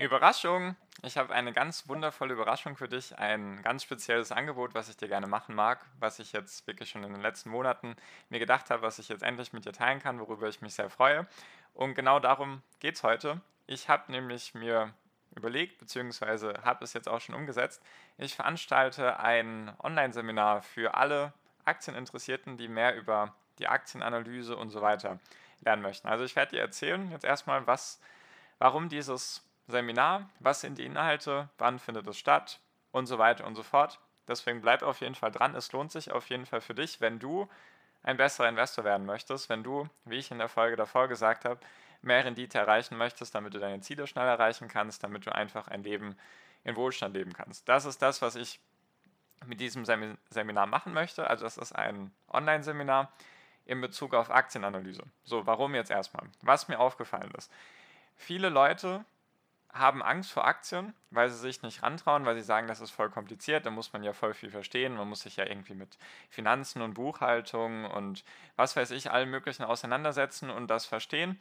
Überraschung! 0.00 0.76
Ich 1.02 1.18
habe 1.18 1.34
eine 1.34 1.52
ganz 1.52 1.86
wundervolle 1.86 2.32
Überraschung 2.32 2.74
für 2.74 2.88
dich, 2.88 3.18
ein 3.18 3.60
ganz 3.60 3.82
spezielles 3.82 4.32
Angebot, 4.32 4.72
was 4.72 4.88
ich 4.88 4.96
dir 4.96 5.08
gerne 5.08 5.26
machen 5.26 5.54
mag, 5.54 5.84
was 5.98 6.18
ich 6.20 6.32
jetzt 6.32 6.66
wirklich 6.66 6.88
schon 6.88 7.04
in 7.04 7.12
den 7.12 7.20
letzten 7.20 7.50
Monaten 7.50 7.96
mir 8.30 8.38
gedacht 8.38 8.70
habe, 8.70 8.80
was 8.80 8.98
ich 8.98 9.10
jetzt 9.10 9.22
endlich 9.22 9.52
mit 9.52 9.66
dir 9.66 9.74
teilen 9.74 10.00
kann, 10.00 10.18
worüber 10.18 10.48
ich 10.48 10.62
mich 10.62 10.72
sehr 10.72 10.88
freue. 10.88 11.26
Und 11.74 11.94
genau 11.94 12.18
darum 12.18 12.62
geht 12.78 12.94
es 12.94 13.02
heute. 13.02 13.42
Ich 13.66 13.90
habe 13.90 14.10
nämlich 14.10 14.54
mir 14.54 14.94
überlegt, 15.36 15.78
beziehungsweise 15.78 16.54
habe 16.64 16.82
es 16.82 16.94
jetzt 16.94 17.06
auch 17.06 17.20
schon 17.20 17.34
umgesetzt. 17.34 17.82
Ich 18.16 18.34
veranstalte 18.34 19.20
ein 19.20 19.70
Online-Seminar 19.82 20.62
für 20.62 20.94
alle 20.94 21.34
Aktieninteressierten, 21.66 22.56
die 22.56 22.68
mehr 22.68 22.96
über 22.96 23.34
die 23.58 23.68
Aktienanalyse 23.68 24.56
und 24.56 24.70
so 24.70 24.80
weiter 24.80 25.20
lernen 25.60 25.82
möchten. 25.82 26.08
Also 26.08 26.24
ich 26.24 26.36
werde 26.36 26.56
dir 26.56 26.62
erzählen 26.62 27.10
jetzt 27.10 27.26
erstmal, 27.26 27.66
was, 27.66 28.00
warum 28.58 28.88
dieses 28.88 29.44
Seminar, 29.70 30.28
was 30.38 30.60
sind 30.60 30.78
die 30.78 30.84
Inhalte, 30.84 31.48
wann 31.58 31.78
findet 31.78 32.06
es 32.06 32.18
statt 32.18 32.60
und 32.92 33.06
so 33.06 33.18
weiter 33.18 33.46
und 33.46 33.54
so 33.54 33.62
fort. 33.62 33.98
Deswegen 34.28 34.60
bleib 34.60 34.82
auf 34.82 35.00
jeden 35.00 35.14
Fall 35.14 35.30
dran. 35.30 35.54
Es 35.54 35.72
lohnt 35.72 35.90
sich 35.90 36.12
auf 36.12 36.28
jeden 36.28 36.46
Fall 36.46 36.60
für 36.60 36.74
dich, 36.74 37.00
wenn 37.00 37.18
du 37.18 37.48
ein 38.02 38.16
besserer 38.16 38.48
Investor 38.48 38.84
werden 38.84 39.06
möchtest, 39.06 39.48
wenn 39.48 39.62
du, 39.62 39.88
wie 40.04 40.16
ich 40.16 40.30
in 40.30 40.38
der 40.38 40.48
Folge 40.48 40.76
davor 40.76 41.08
gesagt 41.08 41.44
habe, 41.44 41.60
mehr 42.02 42.24
Rendite 42.24 42.58
erreichen 42.58 42.96
möchtest, 42.96 43.34
damit 43.34 43.54
du 43.54 43.58
deine 43.58 43.80
Ziele 43.80 44.06
schnell 44.06 44.26
erreichen 44.26 44.68
kannst, 44.68 45.04
damit 45.04 45.26
du 45.26 45.34
einfach 45.34 45.68
ein 45.68 45.82
Leben 45.82 46.16
in 46.64 46.76
Wohlstand 46.76 47.14
leben 47.14 47.32
kannst. 47.32 47.68
Das 47.68 47.84
ist 47.84 48.00
das, 48.00 48.22
was 48.22 48.36
ich 48.36 48.60
mit 49.46 49.60
diesem 49.60 49.84
Seminar 49.84 50.66
machen 50.66 50.92
möchte. 50.92 51.28
Also 51.28 51.44
das 51.44 51.58
ist 51.58 51.72
ein 51.72 52.12
Online-Seminar 52.28 53.12
in 53.66 53.80
Bezug 53.80 54.14
auf 54.14 54.30
Aktienanalyse. 54.30 55.02
So, 55.24 55.46
warum 55.46 55.74
jetzt 55.74 55.90
erstmal? 55.90 56.26
Was 56.42 56.68
mir 56.68 56.78
aufgefallen 56.78 57.30
ist. 57.36 57.50
Viele 58.16 58.48
Leute 58.48 59.04
haben 59.72 60.02
Angst 60.02 60.32
vor 60.32 60.44
Aktien, 60.44 60.94
weil 61.10 61.30
sie 61.30 61.38
sich 61.38 61.62
nicht 61.62 61.82
rantrauen, 61.82 62.24
weil 62.24 62.34
sie 62.34 62.42
sagen, 62.42 62.66
das 62.66 62.80
ist 62.80 62.90
voll 62.90 63.10
kompliziert, 63.10 63.66
da 63.66 63.70
muss 63.70 63.92
man 63.92 64.02
ja 64.02 64.12
voll 64.12 64.34
viel 64.34 64.50
verstehen, 64.50 64.96
man 64.96 65.08
muss 65.08 65.20
sich 65.20 65.36
ja 65.36 65.46
irgendwie 65.46 65.74
mit 65.74 65.96
Finanzen 66.28 66.82
und 66.82 66.94
Buchhaltung 66.94 67.84
und 67.84 68.24
was 68.56 68.76
weiß 68.76 68.90
ich, 68.90 69.10
allen 69.10 69.30
möglichen 69.30 69.64
auseinandersetzen 69.64 70.50
und 70.50 70.68
das 70.68 70.86
verstehen. 70.86 71.40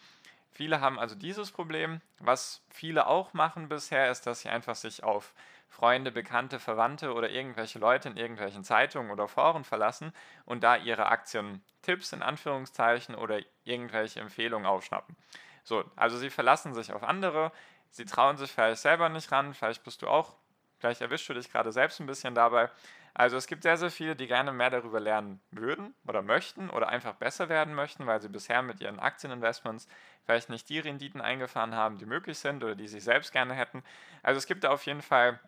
Viele 0.51 0.81
haben 0.81 0.99
also 0.99 1.15
dieses 1.15 1.51
Problem. 1.51 2.01
Was 2.19 2.61
viele 2.69 3.07
auch 3.07 3.33
machen 3.33 3.69
bisher, 3.69 4.09
ist, 4.11 4.27
dass 4.27 4.41
sie 4.41 4.49
einfach 4.49 4.75
sich 4.75 5.03
auf 5.03 5.33
Freunde, 5.69 6.11
Bekannte, 6.11 6.59
Verwandte 6.59 7.13
oder 7.13 7.29
irgendwelche 7.29 7.79
Leute 7.79 8.09
in 8.09 8.17
irgendwelchen 8.17 8.63
Zeitungen 8.63 9.11
oder 9.11 9.27
Foren 9.27 9.63
verlassen 9.63 10.11
und 10.45 10.63
da 10.63 10.75
ihre 10.75 11.05
Aktientipps 11.05 12.11
in 12.11 12.23
Anführungszeichen 12.23 13.15
oder 13.15 13.39
irgendwelche 13.63 14.19
Empfehlungen 14.19 14.65
aufschnappen. 14.65 15.15
So, 15.63 15.83
also 15.95 16.17
sie 16.17 16.31
verlassen 16.31 16.73
sich 16.73 16.91
auf 16.91 17.03
andere, 17.03 17.51
sie 17.91 18.05
trauen 18.05 18.37
sich 18.37 18.51
vielleicht 18.51 18.81
selber 18.81 19.09
nicht 19.09 19.31
ran, 19.31 19.53
vielleicht 19.53 19.83
bist 19.83 20.01
du 20.01 20.07
auch, 20.07 20.35
vielleicht 20.79 21.01
erwischst 21.01 21.27
du 21.29 21.33
dich 21.33 21.51
gerade 21.51 21.71
selbst 21.71 21.99
ein 21.99 22.05
bisschen 22.05 22.35
dabei. 22.35 22.69
Also 23.13 23.37
es 23.37 23.47
gibt 23.47 23.63
sehr, 23.63 23.77
sehr 23.77 23.91
viele, 23.91 24.15
die 24.15 24.27
gerne 24.27 24.51
mehr 24.51 24.69
darüber 24.69 24.99
lernen 24.99 25.41
würden 25.51 25.93
oder 26.07 26.21
möchten 26.21 26.69
oder 26.69 26.87
einfach 26.87 27.15
besser 27.15 27.49
werden 27.49 27.73
möchten, 27.73 28.05
weil 28.05 28.21
sie 28.21 28.29
bisher 28.29 28.61
mit 28.61 28.79
ihren 28.81 28.99
Aktieninvestments 28.99 29.87
vielleicht 30.23 30.49
nicht 30.49 30.69
die 30.69 30.79
Renditen 30.79 31.19
eingefahren 31.19 31.75
haben, 31.75 31.97
die 31.97 32.05
möglich 32.05 32.37
sind 32.39 32.63
oder 32.63 32.75
die 32.75 32.87
sie 32.87 32.99
selbst 32.99 33.31
gerne 33.31 33.55
hätten. 33.55 33.83
Also 34.23 34.37
es 34.37 34.45
gibt 34.45 34.63
da 34.63 34.69
auf 34.69 34.85
jeden 34.85 35.01
Fall 35.01 35.39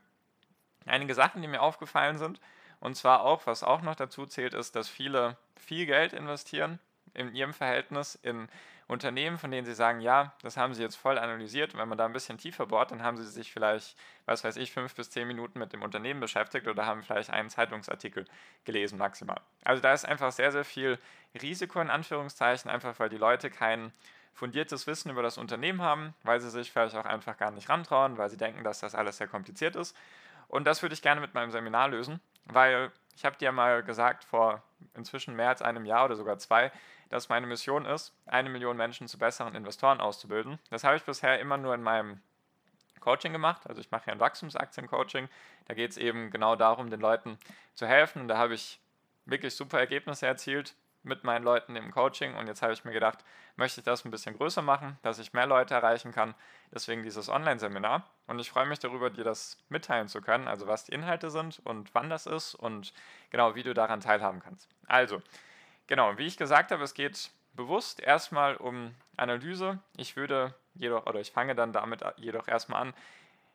einige 0.85 1.13
Sachen, 1.13 1.41
die 1.41 1.47
mir 1.47 1.61
aufgefallen 1.61 2.17
sind. 2.17 2.41
Und 2.79 2.95
zwar 2.95 3.21
auch, 3.21 3.45
was 3.45 3.63
auch 3.63 3.81
noch 3.83 3.95
dazu 3.95 4.25
zählt, 4.25 4.55
ist, 4.55 4.75
dass 4.75 4.89
viele 4.89 5.37
viel 5.55 5.85
Geld 5.85 6.13
investieren 6.13 6.79
in 7.13 7.33
ihrem 7.33 7.53
Verhältnis 7.53 8.15
in 8.15 8.47
Unternehmen, 8.87 9.37
von 9.37 9.51
denen 9.51 9.65
sie 9.65 9.73
sagen, 9.73 10.01
ja, 10.01 10.33
das 10.41 10.57
haben 10.57 10.73
sie 10.73 10.81
jetzt 10.81 10.97
voll 10.97 11.17
analysiert 11.17 11.77
wenn 11.77 11.87
man 11.87 11.97
da 11.97 12.05
ein 12.05 12.13
bisschen 12.13 12.37
tiefer 12.37 12.65
bohrt, 12.65 12.91
dann 12.91 13.03
haben 13.03 13.15
sie 13.15 13.25
sich 13.25 13.51
vielleicht, 13.51 13.95
was 14.25 14.43
weiß 14.43 14.57
ich, 14.57 14.73
fünf 14.73 14.95
bis 14.95 15.09
zehn 15.09 15.27
Minuten 15.27 15.59
mit 15.59 15.71
dem 15.71 15.81
Unternehmen 15.81 16.19
beschäftigt 16.19 16.67
oder 16.67 16.85
haben 16.85 17.01
vielleicht 17.01 17.29
einen 17.29 17.49
Zeitungsartikel 17.49 18.25
gelesen 18.65 18.97
maximal. 18.97 19.39
Also 19.63 19.81
da 19.81 19.93
ist 19.93 20.05
einfach 20.05 20.31
sehr, 20.31 20.51
sehr 20.51 20.65
viel 20.65 20.99
Risiko 21.41 21.79
in 21.79 21.89
Anführungszeichen, 21.89 22.69
einfach 22.69 22.99
weil 22.99 23.09
die 23.09 23.17
Leute 23.17 23.49
kein 23.49 23.93
fundiertes 24.33 24.87
Wissen 24.87 25.09
über 25.09 25.21
das 25.21 25.37
Unternehmen 25.37 25.81
haben, 25.81 26.13
weil 26.23 26.41
sie 26.41 26.49
sich 26.49 26.71
vielleicht 26.71 26.95
auch 26.95 27.05
einfach 27.05 27.37
gar 27.37 27.51
nicht 27.51 27.69
rantrauen, 27.69 28.17
weil 28.17 28.29
sie 28.29 28.37
denken, 28.37 28.63
dass 28.63 28.79
das 28.79 28.95
alles 28.95 29.17
sehr 29.17 29.27
kompliziert 29.27 29.75
ist. 29.75 29.95
Und 30.47 30.65
das 30.65 30.81
würde 30.81 30.93
ich 30.93 31.01
gerne 31.01 31.21
mit 31.21 31.33
meinem 31.33 31.51
Seminar 31.51 31.87
lösen, 31.87 32.19
weil 32.45 32.91
ich 33.15 33.23
habe 33.23 33.37
dir 33.37 33.51
mal 33.51 33.83
gesagt, 33.83 34.23
vor 34.23 34.61
inzwischen 34.95 35.35
mehr 35.35 35.49
als 35.49 35.61
einem 35.61 35.85
Jahr 35.85 36.05
oder 36.05 36.15
sogar 36.15 36.37
zwei, 36.39 36.71
dass 37.11 37.27
meine 37.27 37.45
Mission 37.45 37.85
ist, 37.85 38.13
eine 38.25 38.49
Million 38.49 38.77
Menschen 38.77 39.07
zu 39.07 39.19
besseren 39.19 39.53
Investoren 39.53 39.99
auszubilden. 39.99 40.59
Das 40.69 40.85
habe 40.85 40.95
ich 40.95 41.03
bisher 41.03 41.39
immer 41.39 41.57
nur 41.57 41.75
in 41.75 41.83
meinem 41.83 42.21
Coaching 43.01 43.33
gemacht. 43.33 43.67
Also 43.67 43.81
ich 43.81 43.91
mache 43.91 44.07
ja 44.07 44.13
ein 44.13 44.19
Wachstumsaktien-Coaching. 44.21 45.27
Da 45.65 45.73
geht 45.73 45.91
es 45.91 45.97
eben 45.97 46.31
genau 46.31 46.55
darum, 46.55 46.89
den 46.89 47.01
Leuten 47.01 47.37
zu 47.73 47.85
helfen. 47.85 48.21
Und 48.21 48.27
da 48.29 48.37
habe 48.37 48.53
ich 48.53 48.79
wirklich 49.25 49.55
super 49.55 49.77
Ergebnisse 49.77 50.25
erzielt 50.25 50.73
mit 51.03 51.25
meinen 51.25 51.43
Leuten 51.43 51.75
im 51.75 51.91
Coaching. 51.91 52.33
Und 52.35 52.47
jetzt 52.47 52.61
habe 52.61 52.71
ich 52.71 52.85
mir 52.85 52.93
gedacht, 52.93 53.25
möchte 53.57 53.81
ich 53.81 53.85
das 53.85 54.05
ein 54.05 54.11
bisschen 54.11 54.37
größer 54.37 54.61
machen, 54.61 54.97
dass 55.01 55.19
ich 55.19 55.33
mehr 55.33 55.47
Leute 55.47 55.73
erreichen 55.73 56.13
kann. 56.13 56.33
Deswegen 56.73 57.03
dieses 57.03 57.27
Online-Seminar. 57.27 58.07
Und 58.27 58.39
ich 58.39 58.49
freue 58.49 58.67
mich 58.67 58.79
darüber, 58.79 59.09
dir 59.09 59.25
das 59.25 59.57
mitteilen 59.67 60.07
zu 60.07 60.21
können, 60.21 60.47
also 60.47 60.67
was 60.67 60.85
die 60.85 60.93
Inhalte 60.93 61.29
sind 61.29 61.59
und 61.65 61.93
wann 61.93 62.09
das 62.09 62.25
ist 62.25 62.55
und 62.55 62.93
genau, 63.31 63.55
wie 63.55 63.63
du 63.63 63.73
daran 63.73 63.99
teilhaben 63.99 64.39
kannst. 64.39 64.69
Also, 64.87 65.21
Genau, 65.91 66.17
wie 66.17 66.25
ich 66.25 66.37
gesagt 66.37 66.71
habe, 66.71 66.85
es 66.85 66.93
geht 66.93 67.31
bewusst 67.53 67.99
erstmal 67.99 68.55
um 68.55 68.95
Analyse. 69.17 69.79
Ich 69.97 70.15
würde 70.15 70.55
jedoch, 70.73 71.05
oder 71.05 71.19
ich 71.19 71.33
fange 71.33 71.53
dann 71.53 71.73
damit 71.73 72.01
jedoch 72.15 72.47
erstmal 72.47 72.83
an, 72.83 72.93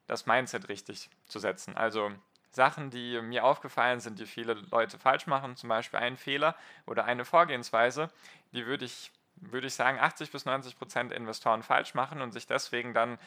das 0.06 0.26
Mindset 0.26 0.68
richtig 0.68 1.08
zu 1.24 1.38
setzen. 1.38 1.78
Also 1.78 2.12
Sachen, 2.50 2.90
die 2.90 3.22
mir 3.22 3.42
aufgefallen 3.42 4.00
sind, 4.00 4.18
die 4.18 4.26
viele 4.26 4.52
Leute 4.52 4.98
falsch 4.98 5.26
machen, 5.26 5.56
zum 5.56 5.70
Beispiel 5.70 5.98
ein 5.98 6.18
Fehler 6.18 6.54
oder 6.84 7.06
eine 7.06 7.24
Vorgehensweise, 7.24 8.10
die 8.52 8.66
würde 8.66 8.84
ich, 8.84 9.12
würde 9.36 9.68
ich 9.68 9.74
sagen, 9.74 9.98
80 9.98 10.30
bis 10.30 10.44
90 10.44 10.76
Prozent 10.76 11.12
Investoren 11.14 11.62
falsch 11.62 11.94
machen 11.94 12.20
und 12.20 12.32
sich 12.32 12.46
deswegen 12.46 12.92
dann 12.92 13.18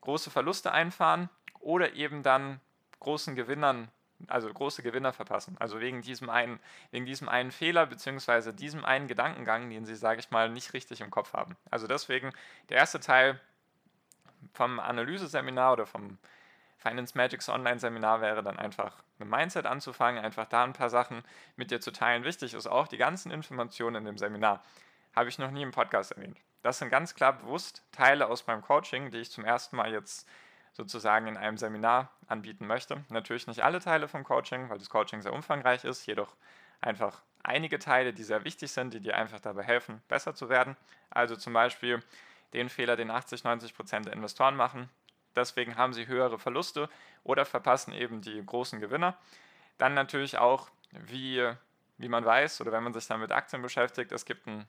große 0.00 0.32
Verluste 0.32 0.72
einfahren 0.72 1.28
oder 1.60 1.92
eben 1.92 2.24
dann 2.24 2.60
großen 2.98 3.36
Gewinnern 3.36 3.92
also 4.28 4.52
große 4.52 4.82
Gewinner 4.82 5.12
verpassen. 5.12 5.56
Also 5.58 5.80
wegen 5.80 6.02
diesem 6.02 6.30
einen, 6.30 6.60
wegen 6.90 7.06
diesem 7.06 7.28
einen 7.28 7.50
Fehler 7.50 7.86
bzw. 7.86 8.52
diesem 8.52 8.84
einen 8.84 9.08
Gedankengang, 9.08 9.68
den 9.70 9.84
sie, 9.84 9.96
sage 9.96 10.20
ich 10.20 10.30
mal, 10.30 10.48
nicht 10.50 10.72
richtig 10.72 11.00
im 11.00 11.10
Kopf 11.10 11.32
haben. 11.32 11.56
Also 11.70 11.86
deswegen 11.86 12.32
der 12.68 12.78
erste 12.78 13.00
Teil 13.00 13.40
vom 14.54 14.80
Analyseseminar 14.80 15.72
oder 15.72 15.86
vom 15.86 16.18
Finance 16.78 17.16
Magics 17.16 17.48
Online-Seminar 17.48 18.20
wäre 18.20 18.42
dann 18.42 18.58
einfach 18.58 19.02
mit 19.18 19.28
Mindset 19.28 19.66
anzufangen, 19.66 20.22
einfach 20.22 20.46
da 20.46 20.64
ein 20.64 20.72
paar 20.72 20.90
Sachen 20.90 21.22
mit 21.56 21.70
dir 21.70 21.80
zu 21.80 21.90
teilen. 21.90 22.24
Wichtig 22.24 22.54
ist 22.54 22.66
auch, 22.66 22.86
die 22.86 22.98
ganzen 22.98 23.30
Informationen 23.30 23.96
in 23.96 24.04
dem 24.04 24.18
Seminar 24.18 24.62
habe 25.14 25.28
ich 25.28 25.38
noch 25.38 25.50
nie 25.50 25.62
im 25.62 25.70
Podcast 25.70 26.12
erwähnt. 26.12 26.38
Das 26.62 26.78
sind 26.78 26.90
ganz 26.90 27.14
klar 27.14 27.32
bewusst 27.32 27.82
Teile 27.92 28.28
aus 28.28 28.46
meinem 28.46 28.62
Coaching, 28.62 29.10
die 29.10 29.18
ich 29.18 29.30
zum 29.30 29.44
ersten 29.44 29.76
Mal 29.76 29.92
jetzt 29.92 30.28
sozusagen 30.76 31.26
in 31.26 31.38
einem 31.38 31.56
Seminar 31.56 32.10
anbieten 32.26 32.66
möchte. 32.66 33.02
Natürlich 33.08 33.46
nicht 33.46 33.64
alle 33.64 33.80
Teile 33.80 34.08
vom 34.08 34.24
Coaching, 34.24 34.68
weil 34.68 34.78
das 34.78 34.90
Coaching 34.90 35.22
sehr 35.22 35.32
umfangreich 35.32 35.84
ist, 35.84 36.04
jedoch 36.04 36.36
einfach 36.82 37.22
einige 37.42 37.78
Teile, 37.78 38.12
die 38.12 38.22
sehr 38.22 38.44
wichtig 38.44 38.70
sind, 38.70 38.92
die 38.92 39.00
dir 39.00 39.16
einfach 39.16 39.40
dabei 39.40 39.62
helfen, 39.62 40.02
besser 40.08 40.34
zu 40.34 40.50
werden. 40.50 40.76
Also 41.08 41.34
zum 41.34 41.54
Beispiel 41.54 42.02
den 42.52 42.68
Fehler, 42.68 42.96
den 42.96 43.10
80, 43.10 43.42
90 43.42 43.74
Prozent 43.74 44.06
der 44.06 44.12
Investoren 44.12 44.54
machen. 44.54 44.90
Deswegen 45.34 45.76
haben 45.76 45.94
sie 45.94 46.06
höhere 46.06 46.38
Verluste 46.38 46.90
oder 47.24 47.46
verpassen 47.46 47.92
eben 47.92 48.20
die 48.20 48.44
großen 48.44 48.78
Gewinner. 48.78 49.16
Dann 49.78 49.94
natürlich 49.94 50.36
auch, 50.36 50.68
wie, 50.90 51.50
wie 51.96 52.08
man 52.08 52.24
weiß 52.24 52.60
oder 52.60 52.72
wenn 52.72 52.84
man 52.84 52.92
sich 52.92 53.06
dann 53.06 53.20
mit 53.20 53.32
Aktien 53.32 53.62
beschäftigt, 53.62 54.12
es 54.12 54.26
gibt 54.26 54.46
ein 54.46 54.66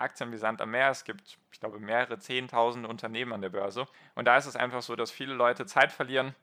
Aktien 0.00 0.32
wie 0.32 0.36
Sand 0.36 0.60
am 0.60 0.70
Meer. 0.70 0.90
Es 0.90 1.04
gibt, 1.04 1.38
ich 1.52 1.60
glaube, 1.60 1.78
mehrere 1.78 2.18
Zehntausende 2.18 2.88
Unternehmen 2.88 3.32
an 3.32 3.42
der 3.42 3.50
Börse. 3.50 3.86
Und 4.14 4.26
da 4.26 4.36
ist 4.36 4.46
es 4.46 4.56
einfach 4.56 4.82
so, 4.82 4.96
dass 4.96 5.10
viele 5.10 5.34
Leute 5.34 5.66
Zeit 5.66 5.92
verlieren, 5.92 6.34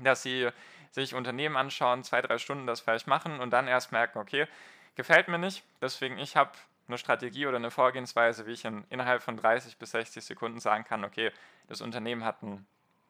dass 0.00 0.22
sie 0.22 0.48
sich 0.90 1.14
Unternehmen 1.14 1.56
anschauen, 1.56 2.04
zwei, 2.04 2.20
drei 2.20 2.38
Stunden 2.38 2.66
das 2.66 2.80
vielleicht 2.80 3.06
machen 3.06 3.40
und 3.40 3.50
dann 3.50 3.66
erst 3.66 3.92
merken, 3.92 4.18
okay, 4.18 4.46
gefällt 4.94 5.28
mir 5.28 5.38
nicht. 5.38 5.64
Deswegen, 5.80 6.18
ich 6.18 6.36
habe 6.36 6.52
eine 6.88 6.98
Strategie 6.98 7.46
oder 7.46 7.56
eine 7.56 7.70
Vorgehensweise, 7.70 8.46
wie 8.46 8.52
ich 8.52 8.64
in, 8.64 8.84
innerhalb 8.90 9.22
von 9.22 9.36
30 9.36 9.78
bis 9.78 9.92
60 9.92 10.24
Sekunden 10.24 10.60
sagen 10.60 10.84
kann, 10.84 11.04
okay, 11.04 11.32
das 11.68 11.80
Unternehmen 11.80 12.24
hat, 12.24 12.42
ein, 12.42 12.66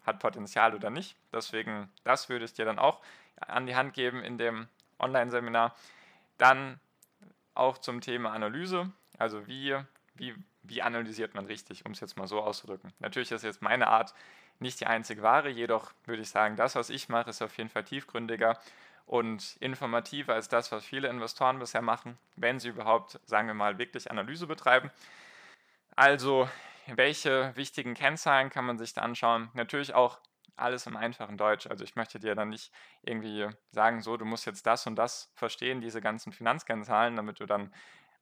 hat 0.07 0.21
Potenzial 0.21 0.75
oder 0.75 0.91
nicht. 0.91 1.17
Deswegen, 1.33 1.91
das 2.05 2.29
würde 2.29 2.45
ich 2.45 2.53
dir 2.53 2.65
dann 2.65 2.79
auch 2.79 3.01
an 3.37 3.67
die 3.67 3.75
Hand 3.75 3.95
geben 3.95 4.23
in 4.23 4.39
dem 4.39 4.69
Online-Seminar. 4.99 5.75
Dann 6.39 6.79
auch 7.55 7.79
zum 7.79 8.01
Thema 8.01 8.33
Analyse. 8.33 8.91
Also 9.19 9.47
wie, 9.47 9.77
wie, 10.15 10.35
wie 10.63 10.83
analysiert 10.83 11.35
man 11.35 11.47
richtig, 11.47 11.85
um 11.87 11.93
es 11.93 12.01
jetzt 12.01 12.17
mal 12.17 12.27
so 12.27 12.41
auszudrücken. 12.41 12.93
Natürlich 12.99 13.33
ist 13.33 13.45
jetzt 13.45 13.63
meine 13.63 13.89
Art 13.89 14.15
nicht 14.59 14.81
die 14.81 14.87
einzig 14.87 15.23
wahre, 15.23 15.49
jedoch 15.49 15.93
würde 16.05 16.23
ich 16.23 16.31
sagen, 16.31 16.57
das, 16.57 16.75
was 16.77 16.91
ich 16.91 17.09
mache, 17.09 17.31
ist 17.31 17.43
auf 17.43 17.57
jeden 17.59 17.71
Fall 17.71 17.85
tiefgründiger 17.85 18.59
und 19.07 19.57
informativer 19.61 20.35
als 20.35 20.49
das, 20.49 20.71
was 20.73 20.85
viele 20.85 21.09
Investoren 21.09 21.59
bisher 21.59 21.83
machen, 21.83 22.17
wenn 22.37 22.61
sie 22.61 22.69
überhaupt, 22.69 23.19
sagen 23.25 23.49
wir 23.49 23.55
mal, 23.55 23.79
wirklich 23.79 24.11
Analyse 24.11 24.47
betreiben. 24.47 24.91
Also 25.97 26.49
welche 26.87 27.55
wichtigen 27.57 27.95
Kennzahlen 27.95 28.51
kann 28.51 28.65
man 28.65 28.79
sich 28.79 28.93
da 28.95 29.03
anschauen? 29.03 29.51
Natürlich 29.55 29.95
auch 29.95 30.19
alles 30.57 30.87
im 30.87 30.97
einfachen 30.97 31.37
Deutsch. 31.37 31.67
Also 31.67 31.85
ich 31.85 31.97
möchte 31.97 32.19
dir 32.19 32.35
dann 32.35 32.51
nicht 32.51 32.73
irgendwie 33.03 33.49
sagen, 33.71 34.03
so, 34.03 34.17
du 34.17 34.25
musst 34.25 34.47
jetzt 34.47 34.67
das 34.67 34.87
und 34.87 34.97
das 34.97 35.31
verstehen, 35.35 35.81
diese 35.81 36.01
ganzen 36.01 36.33
Finanzkennzahlen, 36.33 37.17
damit 37.17 37.41
du 37.41 37.47
dann 37.47 37.73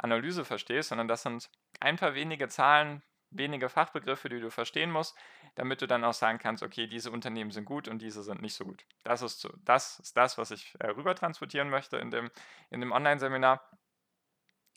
Analyse 0.02 0.44
verstehst, 0.44 0.90
sondern 0.90 1.08
das 1.08 1.22
sind 1.22 1.50
ein 1.80 1.96
paar 1.96 2.14
wenige 2.14 2.48
Zahlen, 2.48 3.02
wenige 3.30 3.68
Fachbegriffe, 3.68 4.28
die 4.28 4.40
du 4.40 4.50
verstehen 4.50 4.90
musst, 4.90 5.16
damit 5.54 5.82
du 5.82 5.86
dann 5.86 6.04
auch 6.04 6.14
sagen 6.14 6.38
kannst, 6.38 6.62
okay, 6.62 6.86
diese 6.86 7.10
Unternehmen 7.10 7.50
sind 7.50 7.64
gut 7.64 7.88
und 7.88 8.00
diese 8.00 8.22
sind 8.22 8.42
nicht 8.42 8.54
so 8.54 8.64
gut. 8.64 8.84
Das 9.04 9.22
ist, 9.22 9.40
so, 9.40 9.52
das, 9.64 10.00
ist 10.00 10.16
das, 10.16 10.36
was 10.38 10.50
ich 10.50 10.74
äh, 10.80 10.88
rüber 10.88 11.14
transportieren 11.14 11.70
möchte 11.70 11.96
in 11.98 12.10
dem, 12.10 12.30
in 12.70 12.80
dem 12.80 12.92
Online-Seminar. 12.92 13.68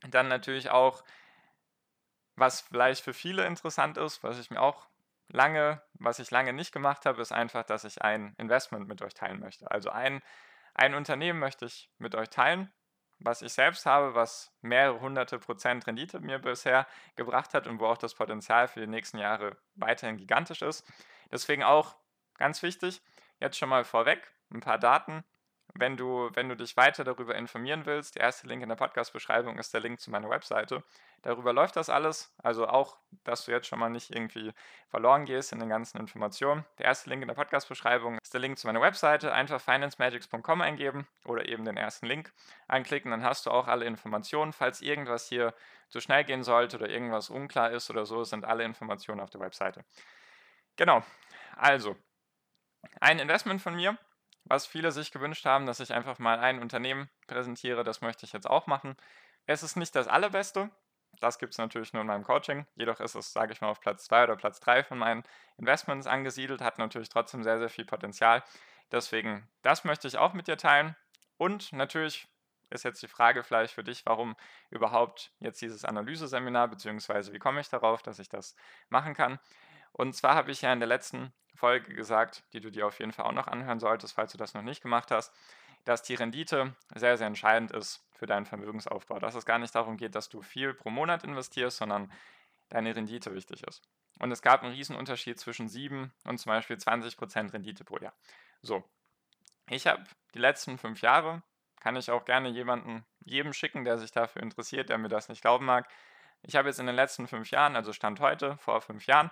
Dann 0.10 0.28
natürlich 0.28 0.70
auch, 0.70 1.04
was 2.36 2.62
vielleicht 2.62 3.04
für 3.04 3.14
viele 3.14 3.46
interessant 3.46 3.98
ist, 3.98 4.24
was 4.24 4.40
ich 4.40 4.52
mir 4.52 4.62
auch 4.62 4.88
lange, 5.30 5.82
was 5.94 6.20
ich 6.20 6.30
lange 6.32 6.54
nicht 6.54 6.72
gemacht 6.72 7.06
habe, 7.06 7.22
ist 7.22 7.32
einfach, 7.32 7.64
dass 7.64 7.86
ich 7.86 8.02
ein 8.02 8.36
Investment 8.38 8.88
mit 8.88 9.02
euch 9.02 9.14
teilen 9.14 9.40
möchte. 9.40 9.70
Also 9.72 9.90
ein, 9.90 10.22
ein 10.76 10.94
Unternehmen 10.94 11.40
möchte 11.40 11.66
ich 11.66 11.90
mit 11.98 12.16
euch 12.16 12.30
teilen, 12.30 12.72
was 13.24 13.42
ich 13.42 13.54
selbst 13.54 13.86
habe, 13.86 14.16
was 14.16 14.52
mehrere 14.62 15.00
hunderte 15.00 15.40
Prozent 15.40 15.88
Rendite 15.88 16.20
mir 16.20 16.40
bisher 16.40 16.86
gebracht 17.16 17.54
hat 17.54 17.68
und 17.68 17.80
wo 17.80 17.86
auch 17.86 17.98
das 17.98 18.14
Potenzial 18.14 18.68
für 18.68 18.82
die 18.82 18.88
nächsten 18.88 19.18
Jahre 19.18 19.58
weiterhin 19.76 20.18
gigantisch 20.18 20.62
ist. 20.62 20.86
Deswegen 21.32 21.64
auch 21.64 21.96
ganz 22.38 22.62
wichtig, 22.62 23.02
jetzt 23.40 23.58
schon 23.58 23.70
mal 23.70 23.84
vorweg, 23.84 24.32
ein 24.52 24.60
paar 24.60 24.78
Daten. 24.78 25.24
Wenn 25.76 25.98
du, 25.98 26.30
wenn 26.34 26.50
du 26.50 26.56
dich 26.56 26.78
weiter 26.78 27.04
darüber 27.04 27.34
informieren 27.34 27.88
willst, 27.88 28.16
der 28.16 28.24
erste 28.24 28.46
Link 28.46 28.62
in 28.62 28.70
der 28.70 28.76
Podcast-Beschreibung 28.76 29.58
ist 29.58 29.74
der 29.74 29.82
Link 29.82 30.00
zu 30.00 30.12
meiner 30.12 30.30
Webseite. 30.30 30.84
Darüber 31.24 31.52
läuft 31.52 31.76
das 31.78 31.90
alles. 31.90 32.32
Also 32.38 32.68
auch, 32.68 32.98
dass 33.24 33.46
du 33.46 33.52
jetzt 33.52 33.66
schon 33.66 33.80
mal 33.80 33.90
nicht 33.90 34.12
irgendwie 34.12 34.54
verloren 34.90 35.26
gehst 35.26 35.52
in 35.52 35.60
den 35.60 35.70
ganzen 35.70 35.98
Informationen. 35.98 36.64
Der 36.78 36.86
erste 36.86 37.10
Link 37.10 37.24
in 37.24 37.28
der 37.28 37.34
Podcast-Beschreibung 37.34 38.20
ist 38.22 38.34
der 38.36 38.42
Link 38.42 38.60
zu 38.60 38.68
meiner 38.68 38.82
Webseite. 38.82 39.34
Einfach 39.34 39.60
financemagics.com 39.60 40.62
eingeben 40.62 41.08
oder 41.26 41.48
eben 41.48 41.66
den 41.66 41.78
ersten 41.78 42.06
Link 42.06 42.32
anklicken. 42.68 43.10
Dann 43.10 43.24
hast 43.24 43.48
du 43.48 43.50
auch 43.50 43.68
alle 43.68 43.86
Informationen. 43.86 44.54
Falls 44.54 44.80
irgendwas 44.82 45.28
hier 45.28 45.56
zu 45.90 46.02
schnell 46.02 46.24
gehen 46.24 46.44
sollte 46.44 46.78
oder 46.78 46.90
irgendwas 46.90 47.32
unklar 47.32 47.72
ist 47.72 47.90
oder 47.90 48.06
so, 48.06 48.24
sind 48.24 48.46
alle 48.46 48.64
Informationen 48.64 49.22
auf 49.22 49.32
der 49.32 49.42
Webseite. 49.42 49.84
Genau. 50.76 51.02
Also, 51.56 51.96
ein 53.00 53.18
Investment 53.18 53.62
von 53.62 53.76
mir 53.76 53.98
was 54.46 54.66
viele 54.66 54.92
sich 54.92 55.12
gewünscht 55.12 55.46
haben, 55.46 55.66
dass 55.66 55.80
ich 55.80 55.94
einfach 55.94 56.20
mal 56.20 56.40
ein 56.40 56.62
Unternehmen 56.62 57.10
präsentiere. 57.28 57.84
Das 57.84 58.02
möchte 58.02 58.26
ich 58.26 58.34
jetzt 58.34 58.50
auch 58.50 58.68
machen. 58.68 58.96
Es 59.46 59.64
ist 59.64 59.76
nicht 59.76 59.96
das 59.96 60.08
allerbeste. 60.08 60.70
Das 61.20 61.38
gibt 61.40 61.54
es 61.54 61.58
natürlich 61.58 61.94
nur 61.94 62.02
in 62.02 62.08
meinem 62.08 62.24
Coaching. 62.24 62.66
Jedoch 62.76 63.00
ist 63.00 63.16
es, 63.16 63.34
sage 63.34 63.54
ich 63.54 63.62
mal, 63.62 63.70
auf 63.70 63.80
Platz 63.80 64.06
2 64.06 64.24
oder 64.24 64.36
Platz 64.36 64.60
3 64.60 64.84
von 64.84 64.98
meinen 64.98 65.24
Investments 65.58 66.08
angesiedelt, 66.08 66.62
hat 66.62 66.80
natürlich 66.80 67.10
trotzdem 67.10 67.44
sehr, 67.44 67.60
sehr 67.60 67.70
viel 67.70 67.86
Potenzial. 67.86 68.44
Deswegen, 68.92 69.48
das 69.62 69.84
möchte 69.84 70.08
ich 70.08 70.18
auch 70.18 70.34
mit 70.34 70.48
dir 70.48 70.58
teilen. 70.58 70.96
Und 71.38 71.72
natürlich 71.72 72.28
ist 72.70 72.84
jetzt 72.84 73.02
die 73.04 73.08
Frage 73.08 73.44
vielleicht 73.44 73.74
für 73.74 73.84
dich, 73.84 74.06
warum 74.06 74.36
überhaupt 74.70 75.32
jetzt 75.40 75.62
dieses 75.62 75.86
Analyseseminar, 75.86 76.68
beziehungsweise 76.68 77.32
wie 77.34 77.40
komme 77.40 77.62
ich 77.62 77.70
darauf, 77.70 78.02
dass 78.02 78.20
ich 78.20 78.30
das 78.30 78.56
machen 78.90 79.14
kann. 79.14 79.40
Und 79.94 80.14
zwar 80.14 80.36
habe 80.36 80.52
ich 80.52 80.62
ja 80.62 80.74
in 80.74 80.80
der 80.80 80.88
letzten 80.88 81.32
Folge 81.56 81.94
gesagt, 81.94 82.44
die 82.54 82.60
du 82.60 82.72
dir 82.72 82.88
auf 82.88 83.00
jeden 83.00 83.14
Fall 83.14 83.26
auch 83.26 83.32
noch 83.32 83.48
anhören 83.48 83.80
solltest, 83.80 84.14
falls 84.14 84.32
du 84.32 84.38
das 84.38 84.54
noch 84.54 84.64
nicht 84.64 84.82
gemacht 84.82 85.12
hast, 85.12 85.34
dass 85.86 86.02
die 86.02 86.16
Rendite 86.16 86.76
sehr, 86.96 87.18
sehr 87.18 87.28
entscheidend 87.28 87.72
ist 87.72 88.06
für 88.12 88.26
deinen 88.26 88.46
Vermögensaufbau. 88.46 89.20
Dass 89.20 89.36
es 89.36 89.46
gar 89.46 89.60
nicht 89.60 89.76
darum 89.76 89.98
geht, 89.98 90.16
dass 90.16 90.30
du 90.30 90.42
viel 90.42 90.74
pro 90.74 90.90
Monat 90.90 91.24
investierst, 91.24 91.78
sondern 91.78 92.12
deine 92.70 92.96
Rendite 92.96 93.34
wichtig 93.36 93.64
ist. 93.64 93.82
Und 94.20 94.32
es 94.32 94.42
gab 94.42 94.64
einen 94.64 94.74
riesen 94.74 94.96
Unterschied 94.96 95.40
zwischen 95.40 95.68
7 95.68 96.12
und 96.26 96.38
zum 96.38 96.50
Beispiel 96.50 96.78
20% 96.78 97.54
Rendite 97.54 97.84
pro 97.84 97.98
Jahr. 97.98 98.14
So, 98.62 98.84
ich 99.70 99.88
habe 99.88 100.04
die 100.34 100.40
letzten 100.40 100.78
fünf 100.78 101.02
Jahre, 101.02 101.44
kann 101.80 101.96
ich 101.96 102.10
auch 102.12 102.26
gerne 102.26 102.50
jemanden, 102.50 103.06
jedem 103.26 103.54
schicken, 103.54 103.84
der 103.84 103.98
sich 103.98 104.12
dafür 104.12 104.42
interessiert, 104.42 104.90
der 104.90 104.98
mir 104.98 105.10
das 105.10 105.30
nicht 105.30 105.42
glauben 105.42 105.66
mag. 105.66 105.90
Ich 106.42 106.56
habe 106.56 106.70
jetzt 106.70 106.80
in 106.80 106.86
den 106.86 106.96
letzten 106.96 107.28
fünf 107.28 107.52
Jahren, 107.52 107.76
also 107.76 107.94
Stand 107.94 108.20
heute, 108.20 108.58
vor 108.58 108.82
fünf 108.82 109.06
Jahren, 109.06 109.32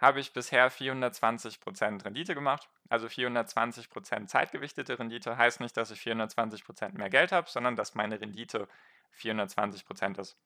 habe 0.00 0.20
ich 0.20 0.32
bisher 0.32 0.70
420% 0.70 2.04
Rendite 2.04 2.34
gemacht. 2.34 2.68
Also 2.88 3.06
420% 3.06 4.26
zeitgewichtete 4.26 4.98
Rendite 4.98 5.36
heißt 5.36 5.60
nicht, 5.60 5.76
dass 5.76 5.90
ich 5.90 6.00
420% 6.00 6.96
mehr 6.96 7.10
Geld 7.10 7.32
habe, 7.32 7.48
sondern 7.48 7.76
dass 7.76 7.94
meine 7.94 8.20
Rendite 8.20 8.68
420% 9.18 10.20
ist. 10.20 10.36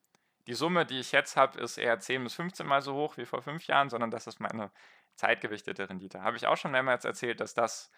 Die 0.46 0.54
Summe, 0.54 0.86
die 0.86 1.00
ich 1.00 1.12
jetzt 1.12 1.36
habe, 1.36 1.60
ist 1.60 1.76
eher 1.76 1.98
10 1.98 2.24
bis 2.24 2.34
15 2.34 2.66
Mal 2.66 2.80
so 2.80 2.94
hoch 2.94 3.16
wie 3.16 3.26
vor 3.26 3.42
fünf 3.42 3.66
Jahren, 3.66 3.90
sondern 3.90 4.10
das 4.10 4.26
ist 4.26 4.40
meine 4.40 4.70
zeitgewichtete 5.14 5.88
Rendite. 5.88 6.22
Habe 6.22 6.36
ich 6.36 6.46
auch 6.46 6.56
schon 6.56 6.70
mehrmals 6.70 7.04
erzählt, 7.04 7.40
dass 7.40 7.54
das 7.54 7.90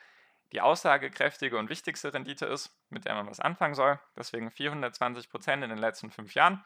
die 0.53 0.61
aussagekräftige 0.61 1.57
und 1.59 1.69
wichtigste 1.69 2.13
Rendite 2.13 2.47
ist, 2.47 2.77
mit 2.89 3.05
der 3.05 3.15
man 3.15 3.29
was 3.29 3.39
anfangen 3.39 3.75
soll. 3.75 4.01
Deswegen 4.17 4.49
420% 4.49 5.53
in 5.53 5.61
den 5.61 5.79
letzten 5.79 6.11
fünf 6.11 6.35
Jahren 6.35 6.65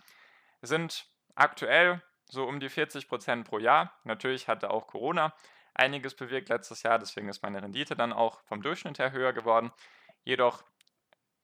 sind 0.63 1.07
aktuell 1.35 2.03
so 2.29 2.45
um 2.45 2.61
die 2.61 2.69
40 2.69 3.09
Prozent 3.09 3.49
pro 3.49 3.59
Jahr. 3.59 3.93
Natürlich 4.05 4.49
hatte 4.49 4.71
auch 4.71 4.87
Corona 4.87 5.35
einiges 5.75 6.15
bewirkt 6.15 6.49
letztes 6.49 6.83
Jahr, 6.83 6.99
deswegen 6.99 7.29
ist 7.29 7.43
meine 7.43 7.63
Rendite 7.63 7.97
dann 7.97 8.13
auch 8.13 8.41
vom 8.45 8.63
Durchschnitt 8.63 8.99
her 8.99 9.13
höher 9.13 9.33
geworden. 9.33 9.73
Jedoch 10.23 10.63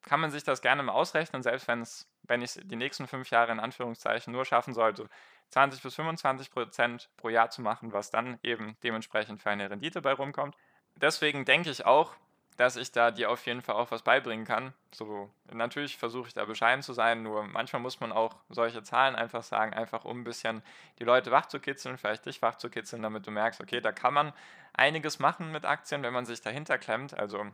kann 0.03 0.21
man 0.21 0.31
sich 0.31 0.45
das 0.45 0.63
gerne 0.63 0.83
mal 0.83 0.93
ausrechnen, 0.93 1.43
selbst 1.43 1.69
wenn 1.69 1.83
es, 1.83 2.09
wenn 2.23 2.41
ich 2.43 2.59
die 2.63 2.77
nächsten 2.77 3.07
fünf 3.07 3.31
Jahre 3.31 3.53
in 3.53 3.61
Anführungszeichen 3.61 4.33
nur 4.33 4.45
schaffen 4.45 4.73
sollte, 4.73 5.09
20 5.51 5.83
bis 5.83 5.95
25 5.97 6.51
Prozent 6.51 7.11
pro 7.17 7.29
Jahr 7.29 7.51
zu 7.51 7.61
machen, 7.61 7.93
was 7.93 8.11
dann 8.11 8.39
eben 8.43 8.77
dementsprechend 8.83 9.43
für 9.43 9.51
eine 9.51 9.69
Rendite 9.69 10.01
bei 10.01 10.13
rumkommt. 10.13 10.57
Deswegen 10.97 11.45
denke 11.45 11.71
ich 11.71 11.85
auch, 11.85 12.15
dass 12.61 12.77
ich 12.77 12.93
da 12.93 13.11
dir 13.11 13.31
auf 13.31 13.47
jeden 13.47 13.63
Fall 13.63 13.77
auch 13.77 13.91
was 13.91 14.03
beibringen 14.03 14.45
kann. 14.45 14.75
So, 14.93 15.31
natürlich 15.51 15.97
versuche 15.97 16.29
ich 16.29 16.35
da 16.35 16.45
bescheiden 16.45 16.83
zu 16.83 16.93
sein, 16.93 17.23
nur 17.23 17.43
manchmal 17.45 17.81
muss 17.81 18.01
man 18.01 18.13
auch 18.13 18.37
solche 18.51 18.83
Zahlen 18.83 19.17
einfach 19.17 19.43
sagen, 19.43 19.73
einfach 19.73 20.05
um 20.05 20.21
ein 20.21 20.25
bisschen 20.25 20.63
die 20.99 21.05
Leute 21.05 21.31
wach 21.31 21.47
zu 21.47 21.59
kitzeln, 21.59 21.97
vielleicht 21.97 22.27
dich 22.27 22.43
wach 22.43 22.57
zu 22.57 22.69
kitzeln, 22.69 23.01
damit 23.01 23.27
du 23.27 23.31
merkst, 23.31 23.63
okay, 23.63 23.81
da 23.81 23.93
kann 23.93 24.13
man 24.13 24.35
einiges 24.75 25.19
machen 25.21 25.51
mit 25.53 25.65
Aktien, 25.65 26.03
wenn 26.03 26.13
man 26.13 26.27
sich 26.27 26.43
dahinter 26.43 26.77
klemmt. 26.77 27.19
Also 27.19 27.47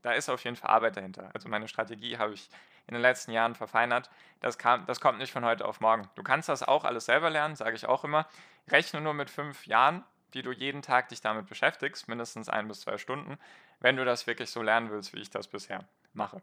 da 0.00 0.12
ist 0.12 0.30
auf 0.30 0.42
jeden 0.44 0.56
Fall 0.56 0.70
Arbeit 0.70 0.96
dahinter. 0.96 1.28
Also 1.34 1.50
meine 1.50 1.68
Strategie 1.68 2.16
habe 2.16 2.32
ich 2.32 2.48
in 2.86 2.94
den 2.94 3.02
letzten 3.02 3.32
Jahren 3.32 3.54
verfeinert. 3.54 4.08
Das, 4.40 4.56
kam, 4.56 4.86
das 4.86 4.98
kommt 4.98 5.18
nicht 5.18 5.32
von 5.32 5.44
heute 5.44 5.66
auf 5.66 5.80
morgen. 5.80 6.08
Du 6.14 6.22
kannst 6.22 6.48
das 6.48 6.62
auch 6.62 6.84
alles 6.84 7.04
selber 7.04 7.28
lernen, 7.28 7.54
sage 7.54 7.76
ich 7.76 7.84
auch 7.84 8.02
immer. 8.02 8.26
Rechne 8.70 9.02
nur 9.02 9.12
mit 9.12 9.28
fünf 9.28 9.66
Jahren, 9.66 10.04
die 10.36 10.42
du 10.42 10.52
jeden 10.52 10.82
Tag 10.82 11.08
dich 11.08 11.20
damit 11.20 11.48
beschäftigst, 11.48 12.06
mindestens 12.06 12.48
ein 12.48 12.68
bis 12.68 12.82
zwei 12.82 12.98
Stunden 12.98 13.38
wenn 13.80 13.96
du 13.96 14.04
das 14.04 14.26
wirklich 14.26 14.50
so 14.50 14.62
lernen 14.62 14.90
willst, 14.90 15.12
wie 15.14 15.20
ich 15.20 15.30
das 15.30 15.48
bisher 15.48 15.84
mache. 16.12 16.40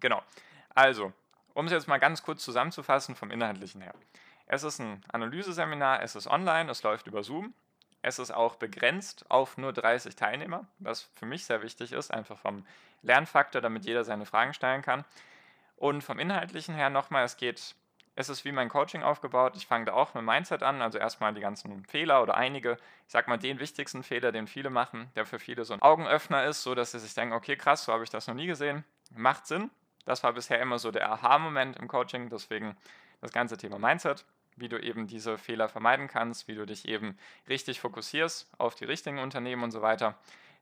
Genau. 0.00 0.22
Also, 0.74 1.12
um 1.54 1.66
es 1.66 1.72
jetzt 1.72 1.88
mal 1.88 1.98
ganz 1.98 2.22
kurz 2.22 2.44
zusammenzufassen 2.44 3.16
vom 3.16 3.30
Inhaltlichen 3.30 3.80
her. 3.80 3.94
Es 4.46 4.62
ist 4.62 4.78
ein 4.78 5.04
Analyseseminar, 5.12 6.02
es 6.02 6.14
ist 6.14 6.26
online, 6.26 6.70
es 6.70 6.82
läuft 6.82 7.06
über 7.06 7.22
Zoom. 7.22 7.54
Es 8.00 8.20
ist 8.20 8.30
auch 8.30 8.54
begrenzt 8.54 9.28
auf 9.28 9.58
nur 9.58 9.72
30 9.72 10.14
Teilnehmer, 10.14 10.66
was 10.78 11.02
für 11.16 11.26
mich 11.26 11.44
sehr 11.44 11.62
wichtig 11.62 11.92
ist, 11.92 12.12
einfach 12.12 12.38
vom 12.38 12.64
Lernfaktor, 13.02 13.60
damit 13.60 13.84
jeder 13.84 14.04
seine 14.04 14.24
Fragen 14.24 14.54
stellen 14.54 14.82
kann. 14.82 15.04
Und 15.76 16.02
vom 16.02 16.20
Inhaltlichen 16.20 16.74
her 16.76 16.90
nochmal, 16.90 17.24
es 17.24 17.36
geht 17.36 17.74
es 18.18 18.28
ist 18.28 18.44
wie 18.44 18.50
mein 18.50 18.68
Coaching 18.68 19.04
aufgebaut. 19.04 19.52
Ich 19.56 19.68
fange 19.68 19.84
da 19.84 19.92
auch 19.92 20.12
mit 20.12 20.24
Mindset 20.24 20.64
an, 20.64 20.82
also 20.82 20.98
erstmal 20.98 21.32
die 21.34 21.40
ganzen 21.40 21.84
Fehler 21.84 22.20
oder 22.20 22.36
einige, 22.36 22.72
ich 22.72 23.12
sag 23.12 23.28
mal 23.28 23.36
den 23.36 23.60
wichtigsten 23.60 24.02
Fehler, 24.02 24.32
den 24.32 24.48
viele 24.48 24.70
machen, 24.70 25.08
der 25.14 25.24
für 25.24 25.38
viele 25.38 25.64
so 25.64 25.72
ein 25.72 25.82
Augenöffner 25.82 26.44
ist, 26.44 26.64
so 26.64 26.74
dass 26.74 26.90
sie 26.90 26.98
sich 26.98 27.14
denken, 27.14 27.32
okay, 27.32 27.54
krass, 27.54 27.84
so 27.84 27.92
habe 27.92 28.02
ich 28.02 28.10
das 28.10 28.26
noch 28.26 28.34
nie 28.34 28.48
gesehen. 28.48 28.82
Macht 29.14 29.46
Sinn. 29.46 29.70
Das 30.04 30.24
war 30.24 30.32
bisher 30.32 30.60
immer 30.60 30.80
so 30.80 30.90
der 30.90 31.12
Aha-Moment 31.12 31.76
im 31.76 31.86
Coaching, 31.86 32.28
deswegen 32.28 32.76
das 33.20 33.30
ganze 33.30 33.56
Thema 33.56 33.78
Mindset, 33.78 34.24
wie 34.56 34.68
du 34.68 34.82
eben 34.82 35.06
diese 35.06 35.38
Fehler 35.38 35.68
vermeiden 35.68 36.08
kannst, 36.08 36.48
wie 36.48 36.56
du 36.56 36.66
dich 36.66 36.88
eben 36.88 37.16
richtig 37.48 37.78
fokussierst 37.78 38.50
auf 38.58 38.74
die 38.74 38.84
richtigen 38.84 39.20
Unternehmen 39.20 39.62
und 39.62 39.70
so 39.70 39.80
weiter. 39.80 40.18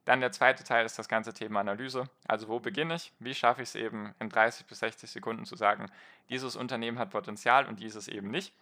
Dann 0.06 0.20
der 0.20 0.30
zweite 0.30 0.62
Teil 0.62 0.86
ist 0.86 0.98
das 1.00 1.08
ganze 1.08 1.34
Thema 1.34 1.60
Analyse. 1.60 2.08
Also 2.28 2.46
wo 2.46 2.60
beginne 2.60 2.94
ich? 2.94 3.12
Wie 3.18 3.34
schaffe 3.34 3.62
ich 3.62 3.70
es 3.70 3.74
eben 3.74 4.14
in 4.20 4.30
30 4.30 4.64
bis 4.66 4.78
60 4.78 5.10
Sekunden 5.10 5.44
zu 5.44 5.56
sagen, 5.56 5.90
dieses 6.30 6.54
Unternehmen 6.54 7.00
hat 7.00 7.10
Potenzial 7.10 7.66
und 7.66 7.80
dieses 7.80 8.06
eben 8.06 8.30
nicht. 8.30 8.54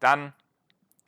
Dann, 0.00 0.32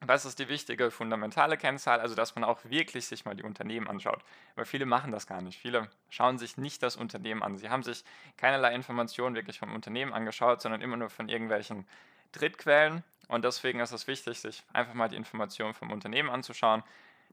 was 0.01 0.27
ist 0.27 0.39
die 0.39 0.51
wichtige 0.51 0.91
fundamentale 0.91 1.57
Kennzahl? 1.57 1.99
Also 1.99 2.15
dass 2.15 2.35
man 2.35 2.45
auch 2.45 2.63
wirklich 2.65 3.07
sich 3.07 3.25
mal 3.25 3.35
die 3.35 3.43
Unternehmen 3.43 3.89
anschaut. 3.89 4.23
Weil 4.55 4.67
viele 4.67 4.85
machen 4.85 5.13
das 5.13 5.27
gar 5.27 5.41
nicht. 5.41 5.59
Viele 5.59 5.89
schauen 6.11 6.37
sich 6.37 6.59
nicht 6.59 6.83
das 6.83 6.97
Unternehmen 6.97 7.43
an. 7.43 7.57
Sie 7.57 7.71
haben 7.71 7.83
sich 7.83 8.05
keinerlei 8.37 8.75
Informationen 8.75 9.35
wirklich 9.35 9.59
vom 9.59 9.75
Unternehmen 9.75 10.13
angeschaut, 10.13 10.61
sondern 10.61 10.83
immer 10.83 10.99
nur 10.99 11.09
von 11.09 11.31
irgendwelchen 11.31 11.87
Drittquellen. 12.33 13.03
Und 13.29 13.47
deswegen 13.47 13.81
ist 13.81 13.93
es 13.93 14.07
wichtig, 14.07 14.41
sich 14.41 14.63
einfach 14.75 14.93
mal 14.93 15.09
die 15.09 15.17
Informationen 15.17 15.73
vom 15.73 15.91
Unternehmen 15.91 16.29
anzuschauen 16.29 16.83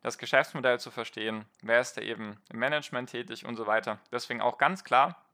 das 0.02 0.18
Geschäftsmodell 0.18 0.80
zu 0.80 0.92
verstehen, 0.92 1.46
wer 1.62 1.80
ist 1.80 1.98
da 1.98 2.02
eben 2.02 2.42
im 2.50 2.60
Management 2.60 3.10
tätig 3.10 3.46
und 3.46 3.56
so 3.56 3.68
weiter. 3.68 4.00
Deswegen 4.12 4.42
auch 4.42 4.58
ganz 4.58 4.84
klar, 4.84 5.26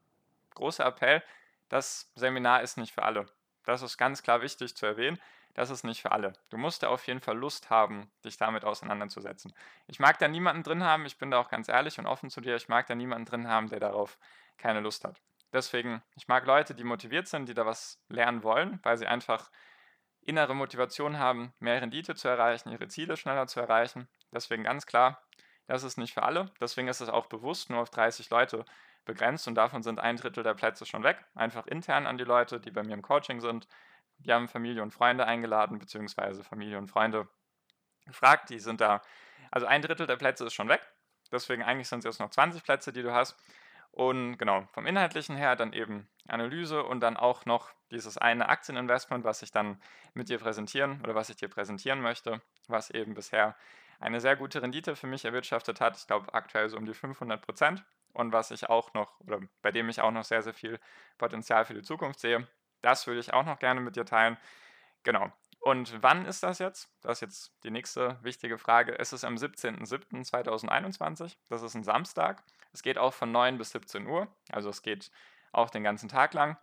großer 0.54 0.84
Appell, 0.84 1.22
das 1.68 2.10
Seminar 2.14 2.62
ist 2.62 2.76
nicht 2.76 2.92
für 2.92 3.02
alle. 3.02 3.26
Das 3.64 3.82
ist 3.82 3.98
ganz 3.98 4.22
klar 4.22 4.42
wichtig 4.42 4.76
zu 4.76 4.86
erwähnen. 4.86 5.20
das 5.54 5.70
ist 5.70 5.84
nicht 5.84 6.02
für 6.02 6.10
alle. 6.10 6.32
Du 6.50 6.56
musst 6.56 6.82
da 6.82 6.88
auf 6.88 7.06
jeden 7.06 7.20
Fall 7.20 7.38
Lust 7.38 7.70
haben, 7.70 8.10
dich 8.24 8.36
damit 8.36 8.64
auseinanderzusetzen. 8.64 9.54
Ich 9.86 10.00
mag 10.00 10.18
da 10.18 10.26
niemanden 10.26 10.64
drin 10.64 10.82
haben, 10.82 11.06
ich 11.06 11.16
bin 11.16 11.30
da 11.30 11.38
auch 11.38 11.48
ganz 11.48 11.68
ehrlich 11.68 11.98
und 12.00 12.06
offen 12.06 12.28
zu 12.28 12.40
dir, 12.40 12.56
ich 12.56 12.68
mag 12.68 12.88
da 12.88 12.96
niemanden 12.96 13.26
drin 13.26 13.46
haben, 13.46 13.68
der 13.68 13.78
darauf 13.78 14.18
keine 14.58 14.80
Lust 14.80 15.04
hat. 15.04 15.20
Deswegen, 15.52 16.02
ich 16.16 16.26
mag 16.26 16.44
Leute, 16.46 16.74
die 16.74 16.82
motiviert 16.82 17.28
sind, 17.28 17.48
die 17.48 17.54
da 17.54 17.64
was 17.64 18.02
lernen 18.08 18.42
wollen, 18.42 18.80
weil 18.82 18.98
sie 18.98 19.06
einfach 19.06 19.48
innere 20.22 20.54
Motivation 20.54 21.18
haben, 21.18 21.52
mehr 21.60 21.80
Rendite 21.80 22.16
zu 22.16 22.26
erreichen, 22.26 22.70
ihre 22.70 22.88
Ziele 22.88 23.16
schneller 23.16 23.46
zu 23.46 23.60
erreichen. 23.60 24.08
Deswegen 24.34 24.64
ganz 24.64 24.86
klar, 24.86 25.22
das 25.66 25.82
ist 25.82 25.96
nicht 25.96 26.12
für 26.12 26.22
alle. 26.22 26.50
Deswegen 26.60 26.88
ist 26.88 27.00
es 27.00 27.08
auch 27.08 27.26
bewusst 27.26 27.70
nur 27.70 27.80
auf 27.80 27.90
30 27.90 28.28
Leute 28.30 28.64
begrenzt 29.04 29.46
und 29.48 29.54
davon 29.54 29.82
sind 29.82 30.00
ein 30.00 30.16
Drittel 30.16 30.42
der 30.42 30.54
Plätze 30.54 30.86
schon 30.86 31.04
weg. 31.04 31.24
Einfach 31.34 31.66
intern 31.66 32.06
an 32.06 32.18
die 32.18 32.24
Leute, 32.24 32.60
die 32.60 32.70
bei 32.70 32.82
mir 32.82 32.94
im 32.94 33.02
Coaching 33.02 33.40
sind. 33.40 33.68
Die 34.18 34.32
haben 34.32 34.48
Familie 34.48 34.82
und 34.82 34.92
Freunde 34.92 35.26
eingeladen, 35.26 35.78
beziehungsweise 35.78 36.44
Familie 36.44 36.78
und 36.78 36.88
Freunde 36.88 37.28
gefragt. 38.06 38.50
Die 38.50 38.58
sind 38.58 38.80
da, 38.80 39.02
also 39.50 39.66
ein 39.66 39.82
Drittel 39.82 40.06
der 40.06 40.16
Plätze 40.16 40.44
ist 40.44 40.54
schon 40.54 40.68
weg. 40.68 40.86
Deswegen 41.32 41.62
eigentlich 41.62 41.88
sind 41.88 42.00
es 42.00 42.04
jetzt 42.04 42.20
noch 42.20 42.30
20 42.30 42.62
Plätze, 42.62 42.92
die 42.92 43.02
du 43.02 43.12
hast. 43.12 43.36
Und 43.90 44.38
genau, 44.38 44.66
vom 44.72 44.86
Inhaltlichen 44.86 45.36
her 45.36 45.54
dann 45.54 45.72
eben 45.72 46.08
Analyse 46.26 46.82
und 46.82 47.00
dann 47.00 47.16
auch 47.16 47.46
noch 47.46 47.70
dieses 47.92 48.18
eine 48.18 48.48
Aktieninvestment, 48.48 49.24
was 49.24 49.42
ich 49.42 49.52
dann 49.52 49.80
mit 50.14 50.28
dir 50.28 50.38
präsentieren 50.38 51.00
oder 51.02 51.14
was 51.14 51.30
ich 51.30 51.36
dir 51.36 51.48
präsentieren 51.48 52.00
möchte, 52.00 52.42
was 52.66 52.90
eben 52.90 53.14
bisher 53.14 53.54
eine 54.04 54.20
sehr 54.20 54.36
gute 54.36 54.60
Rendite 54.60 54.96
für 54.96 55.06
mich 55.06 55.24
erwirtschaftet 55.24 55.80
hat. 55.80 55.96
Ich 55.96 56.06
glaube 56.06 56.34
aktuell 56.34 56.68
so 56.68 56.76
um 56.76 56.84
die 56.84 56.92
500 56.92 57.40
Prozent 57.40 57.82
und 58.12 58.32
was 58.32 58.50
ich 58.50 58.68
auch 58.68 58.92
noch 58.92 59.18
oder 59.20 59.40
bei 59.62 59.72
dem 59.72 59.88
ich 59.88 60.02
auch 60.02 60.10
noch 60.10 60.24
sehr, 60.24 60.42
sehr 60.42 60.52
viel 60.52 60.78
Potenzial 61.16 61.64
für 61.64 61.72
die 61.74 61.82
Zukunft 61.82 62.20
sehe. 62.20 62.46
Das 62.82 63.06
würde 63.06 63.20
ich 63.20 63.32
auch 63.32 63.44
noch 63.44 63.58
gerne 63.58 63.80
mit 63.80 63.96
dir 63.96 64.04
teilen. 64.04 64.36
Genau. 65.04 65.32
Und 65.60 66.02
wann 66.02 66.26
ist 66.26 66.42
das 66.42 66.58
jetzt? 66.58 66.90
Das 67.00 67.12
ist 67.12 67.22
jetzt 67.22 67.54
die 67.64 67.70
nächste 67.70 68.22
wichtige 68.22 68.58
Frage. 68.58 68.98
Es 68.98 69.14
ist 69.14 69.24
am 69.24 69.36
17.07.2021. 69.36 71.38
Das 71.48 71.62
ist 71.62 71.74
ein 71.74 71.82
Samstag. 71.82 72.44
Es 72.74 72.82
geht 72.82 72.98
auch 72.98 73.14
von 73.14 73.32
9 73.32 73.56
bis 73.56 73.70
17 73.70 74.06
Uhr. 74.06 74.28
Also 74.52 74.68
es 74.68 74.82
geht 74.82 75.10
auch 75.52 75.70
den 75.70 75.82
ganzen 75.82 76.10
Tag 76.10 76.34
lang. 76.34 76.58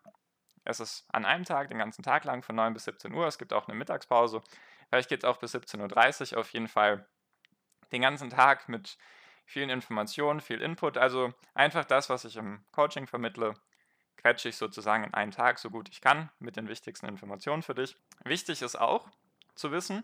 Es 0.64 0.80
ist 0.80 1.08
an 1.12 1.26
einem 1.26 1.46
Tag, 1.46 1.70
den 1.70 1.80
ganzen 1.80 2.04
Tag 2.04 2.24
lang 2.24 2.44
von 2.44 2.56
9 2.56 2.76
bis 2.76 2.84
17 2.84 3.12
Uhr. 3.16 3.26
Es 3.26 3.40
gibt 3.40 3.52
auch 3.52 3.68
eine 3.68 3.76
Mittagspause. 3.76 4.44
Vielleicht 4.90 5.10
geht 5.10 5.24
es 5.24 5.28
auch 5.28 5.38
bis 5.38 5.56
17.30 5.56 6.34
Uhr. 6.34 6.40
Auf 6.40 6.54
jeden 6.54 6.68
Fall 6.68 7.08
den 7.92 8.02
ganzen 8.02 8.30
Tag 8.30 8.70
mit 8.70 8.98
vielen 9.46 9.70
Informationen, 9.70 10.40
viel 10.40 10.62
Input. 10.62 10.98
Also 10.98 11.34
einfach 11.54 11.86
das, 11.86 12.10
was 12.10 12.26
ich 12.26 12.38
im 12.38 12.64
Coaching 12.72 13.08
vermittle, 13.08 13.54
quetsche 14.18 14.50
ich 14.50 14.56
sozusagen 14.56 15.04
in 15.04 15.14
einen 15.14 15.32
Tag 15.32 15.60
so 15.60 15.70
gut 15.70 15.90
ich 15.90 16.02
kann 16.02 16.30
mit 16.40 16.56
den 16.56 16.68
wichtigsten 16.68 17.08
Informationen 17.08 17.64
für 17.64 17.76
dich. 17.76 17.96
Wichtig 18.24 18.62
ist 18.62 18.80
auch 18.80 19.08
zu 19.56 19.72
wissen, 19.72 20.04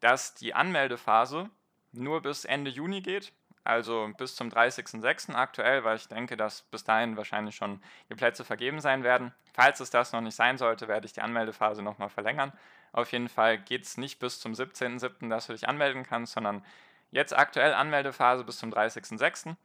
dass 0.00 0.34
die 0.34 0.54
Anmeldephase 0.54 1.50
nur 1.92 2.22
bis 2.22 2.44
Ende 2.44 2.70
Juni 2.70 3.00
geht, 3.00 3.32
also 3.64 4.10
bis 4.16 4.36
zum 4.36 4.48
30.06. 4.48 5.34
aktuell, 5.34 5.84
weil 5.84 5.96
ich 5.96 6.08
denke, 6.08 6.36
dass 6.36 6.62
bis 6.62 6.84
dahin 6.84 7.16
wahrscheinlich 7.16 7.56
schon 7.56 7.82
die 8.08 8.14
Plätze 8.14 8.44
vergeben 8.44 8.80
sein 8.80 9.02
werden. 9.02 9.34
Falls 9.54 9.80
es 9.80 9.90
das 9.90 10.12
noch 10.12 10.20
nicht 10.20 10.36
sein 10.36 10.58
sollte, 10.58 10.88
werde 10.88 11.06
ich 11.06 11.12
die 11.12 11.22
Anmeldephase 11.22 11.82
nochmal 11.82 12.08
verlängern. 12.08 12.52
Auf 12.92 13.12
jeden 13.12 13.28
Fall 13.28 13.58
geht 13.58 13.84
es 13.84 13.96
nicht 13.96 14.18
bis 14.18 14.40
zum 14.40 14.52
17.07., 14.52 15.28
dass 15.28 15.48
du 15.48 15.52
dich 15.52 15.68
anmelden 15.68 16.04
kannst, 16.04 16.34
sondern 16.34 16.64
jetzt 17.10 17.36
aktuell 17.36 17.74
Anmeldephase 17.74 18.44
bis 18.44 18.58
zum 18.58 18.72
30.06. 18.72 19.56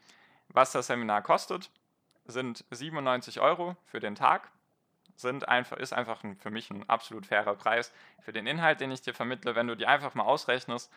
Was 0.49 0.71
das 0.71 0.87
Seminar 0.87 1.21
kostet, 1.21 1.69
sind 2.25 2.65
97 2.71 3.39
Euro 3.39 3.75
für 3.85 3.99
den 3.99 4.15
Tag. 4.15 4.51
Sind 5.15 5.47
einfach, 5.47 5.77
ist 5.77 5.93
einfach 5.93 6.23
ein, 6.23 6.37
für 6.37 6.49
mich 6.49 6.71
ein 6.71 6.89
absolut 6.89 7.25
fairer 7.25 7.55
Preis 7.55 7.93
für 8.21 8.31
den 8.31 8.47
Inhalt, 8.47 8.81
den 8.81 8.91
ich 8.91 9.01
dir 9.01 9.13
vermittle. 9.13 9.55
Wenn 9.55 9.67
du 9.67 9.75
dir 9.75 9.89
einfach 9.89 10.15
mal 10.15 10.23
ausrechnest, 10.23 10.91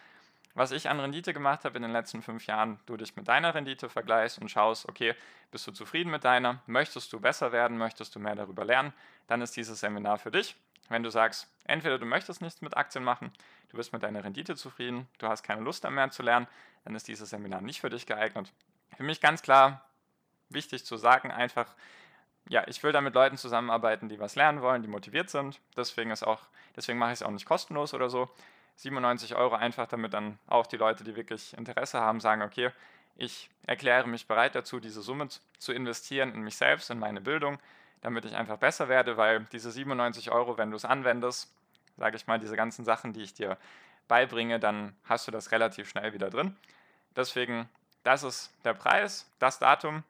was 0.54 0.70
ich 0.70 0.88
an 0.88 1.00
Rendite 1.00 1.34
gemacht 1.34 1.64
habe 1.64 1.76
in 1.76 1.82
den 1.82 1.92
letzten 1.92 2.22
fünf 2.22 2.46
Jahren, 2.46 2.78
du 2.86 2.96
dich 2.96 3.16
mit 3.16 3.26
deiner 3.26 3.54
Rendite 3.54 3.88
vergleichst 3.88 4.38
und 4.38 4.50
schaust, 4.50 4.88
okay, 4.88 5.14
bist 5.50 5.66
du 5.66 5.72
zufrieden 5.72 6.10
mit 6.10 6.24
deiner? 6.24 6.62
Möchtest 6.66 7.12
du 7.12 7.20
besser 7.20 7.50
werden? 7.50 7.76
Möchtest 7.76 8.14
du 8.14 8.20
mehr 8.20 8.36
darüber 8.36 8.64
lernen? 8.64 8.92
Dann 9.26 9.42
ist 9.42 9.56
dieses 9.56 9.80
Seminar 9.80 10.18
für 10.18 10.30
dich. 10.30 10.56
Wenn 10.88 11.02
du 11.02 11.10
sagst, 11.10 11.48
entweder 11.64 11.98
du 11.98 12.06
möchtest 12.06 12.42
nichts 12.42 12.60
mit 12.60 12.76
Aktien 12.76 13.04
machen, 13.04 13.32
du 13.70 13.76
bist 13.76 13.92
mit 13.92 14.02
deiner 14.02 14.22
Rendite 14.22 14.56
zufrieden, 14.56 15.08
du 15.18 15.28
hast 15.28 15.42
keine 15.42 15.62
Lust 15.62 15.88
mehr 15.88 16.10
zu 16.10 16.22
lernen, 16.22 16.46
dann 16.84 16.94
ist 16.94 17.08
dieses 17.08 17.30
Seminar 17.30 17.60
nicht 17.60 17.80
für 17.80 17.90
dich 17.90 18.06
geeignet. 18.06 18.52
Für 18.96 19.02
mich 19.02 19.20
ganz 19.20 19.42
klar 19.42 19.84
wichtig 20.50 20.84
zu 20.84 20.96
sagen, 20.96 21.30
einfach, 21.30 21.74
ja, 22.48 22.66
ich 22.68 22.82
will 22.82 22.92
da 22.92 23.00
mit 23.00 23.14
Leuten 23.14 23.36
zusammenarbeiten, 23.36 24.08
die 24.08 24.18
was 24.18 24.36
lernen 24.36 24.60
wollen, 24.60 24.82
die 24.82 24.88
motiviert 24.88 25.30
sind. 25.30 25.60
Deswegen 25.76 26.10
ist 26.10 26.22
auch, 26.22 26.42
deswegen 26.76 26.98
mache 26.98 27.12
ich 27.12 27.20
es 27.20 27.22
auch 27.22 27.30
nicht 27.30 27.46
kostenlos 27.46 27.94
oder 27.94 28.10
so. 28.10 28.28
97 28.76 29.34
Euro 29.34 29.54
einfach, 29.54 29.86
damit 29.86 30.12
dann 30.14 30.38
auch 30.46 30.66
die 30.66 30.76
Leute, 30.76 31.04
die 31.04 31.16
wirklich 31.16 31.56
Interesse 31.56 32.00
haben, 32.00 32.20
sagen, 32.20 32.42
okay, 32.42 32.70
ich 33.16 33.48
erkläre 33.66 34.08
mich 34.08 34.26
bereit 34.26 34.54
dazu, 34.54 34.80
diese 34.80 35.00
Summe 35.00 35.28
zu 35.58 35.72
investieren 35.72 36.34
in 36.34 36.42
mich 36.42 36.56
selbst, 36.56 36.90
in 36.90 36.98
meine 36.98 37.20
Bildung, 37.20 37.58
damit 38.04 38.26
ich 38.26 38.36
einfach 38.36 38.58
besser 38.58 38.88
werde, 38.88 39.16
weil 39.16 39.46
diese 39.50 39.72
97 39.72 40.30
Euro, 40.30 40.58
wenn 40.58 40.70
du 40.70 40.76
es 40.76 40.84
anwendest, 40.84 41.50
sage 41.96 42.16
ich 42.16 42.26
mal, 42.26 42.38
diese 42.38 42.54
ganzen 42.54 42.84
Sachen, 42.84 43.14
die 43.14 43.22
ich 43.22 43.32
dir 43.32 43.56
beibringe, 44.08 44.60
dann 44.60 44.94
hast 45.04 45.26
du 45.26 45.30
das 45.30 45.52
relativ 45.52 45.88
schnell 45.88 46.12
wieder 46.12 46.28
drin. 46.28 46.54
Deswegen, 47.16 47.66
das 48.02 48.22
ist 48.22 48.52
der 48.62 48.74
Preis, 48.74 49.26
das 49.38 49.58
Datum 49.58 50.04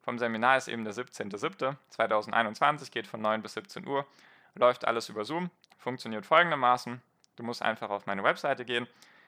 vom 0.00 0.18
Seminar 0.18 0.56
ist 0.56 0.68
eben 0.68 0.84
der 0.84 0.94
17.07.2021, 0.94 2.90
geht 2.90 3.06
von 3.06 3.20
9 3.20 3.42
bis 3.42 3.52
17 3.54 3.86
Uhr, 3.86 4.06
läuft 4.54 4.86
alles 4.86 5.10
über 5.10 5.26
Zoom, 5.26 5.50
funktioniert 5.76 6.24
folgendermaßen. 6.24 7.02
Du 7.36 7.42
musst 7.42 7.60
einfach 7.60 7.90
auf 7.90 8.06
meine 8.06 8.22
Webseite 8.24 8.64
gehen. 8.64 8.86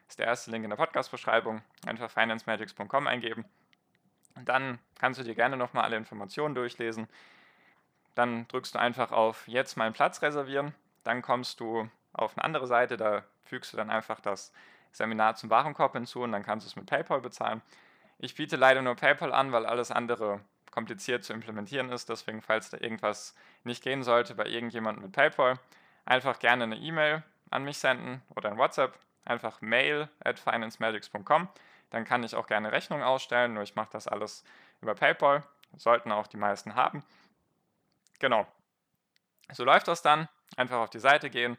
Ist 0.08 0.18
der 0.18 0.26
erste 0.26 0.50
Link 0.50 0.64
in 0.64 0.70
der 0.70 0.76
Podcast-Beschreibung. 0.76 1.60
Einfach 1.86 2.10
financemagics.com 2.10 3.06
eingeben. 3.06 3.44
Und 4.36 4.48
dann 4.48 4.78
kannst 4.98 5.20
du 5.20 5.24
dir 5.24 5.34
gerne 5.34 5.56
nochmal 5.56 5.84
alle 5.84 5.96
Informationen 5.96 6.54
durchlesen. 6.54 7.08
Dann 8.16 8.48
drückst 8.48 8.74
du 8.74 8.80
einfach 8.80 9.12
auf 9.12 9.46
Jetzt 9.46 9.76
meinen 9.76 9.92
Platz 9.92 10.22
reservieren. 10.22 10.74
Dann 11.04 11.22
kommst 11.22 11.60
du 11.60 11.88
auf 12.14 12.36
eine 12.36 12.44
andere 12.44 12.66
Seite. 12.66 12.96
Da 12.96 13.22
fügst 13.44 13.72
du 13.72 13.76
dann 13.76 13.90
einfach 13.90 14.20
das 14.20 14.52
Seminar 14.90 15.36
zum 15.36 15.50
Warenkorb 15.50 15.92
hinzu 15.92 16.22
und 16.22 16.32
dann 16.32 16.42
kannst 16.42 16.66
du 16.66 16.68
es 16.68 16.76
mit 16.76 16.86
PayPal 16.86 17.20
bezahlen. 17.20 17.62
Ich 18.18 18.34
biete 18.34 18.56
leider 18.56 18.80
nur 18.80 18.94
PayPal 18.96 19.32
an, 19.32 19.52
weil 19.52 19.66
alles 19.66 19.90
andere 19.90 20.40
kompliziert 20.70 21.24
zu 21.24 21.34
implementieren 21.34 21.90
ist. 21.90 22.08
Deswegen, 22.08 22.40
falls 22.40 22.70
da 22.70 22.78
irgendwas 22.78 23.34
nicht 23.64 23.82
gehen 23.82 24.02
sollte 24.02 24.34
bei 24.34 24.46
irgendjemandem 24.46 25.04
mit 25.04 25.12
PayPal, 25.12 25.58
einfach 26.06 26.38
gerne 26.38 26.64
eine 26.64 26.76
E-Mail 26.76 27.22
an 27.50 27.64
mich 27.64 27.78
senden 27.78 28.22
oder 28.34 28.50
ein 28.50 28.56
WhatsApp, 28.56 28.98
einfach 29.26 29.60
mail 29.60 30.08
at 30.24 30.38
financemagics.com. 30.38 31.48
Dann 31.90 32.04
kann 32.04 32.24
ich 32.24 32.34
auch 32.34 32.46
gerne 32.46 32.72
Rechnungen 32.72 33.04
ausstellen, 33.04 33.52
nur 33.52 33.62
ich 33.62 33.76
mache 33.76 33.90
das 33.92 34.08
alles 34.08 34.42
über 34.80 34.94
PayPal. 34.94 35.44
Sollten 35.76 36.12
auch 36.12 36.26
die 36.26 36.38
meisten 36.38 36.74
haben. 36.74 37.02
Genau. 38.18 38.46
So 39.52 39.64
läuft 39.64 39.88
das 39.88 40.02
dann. 40.02 40.28
Einfach 40.56 40.78
auf 40.78 40.90
die 40.90 41.00
Seite 41.00 41.30
gehen, 41.30 41.58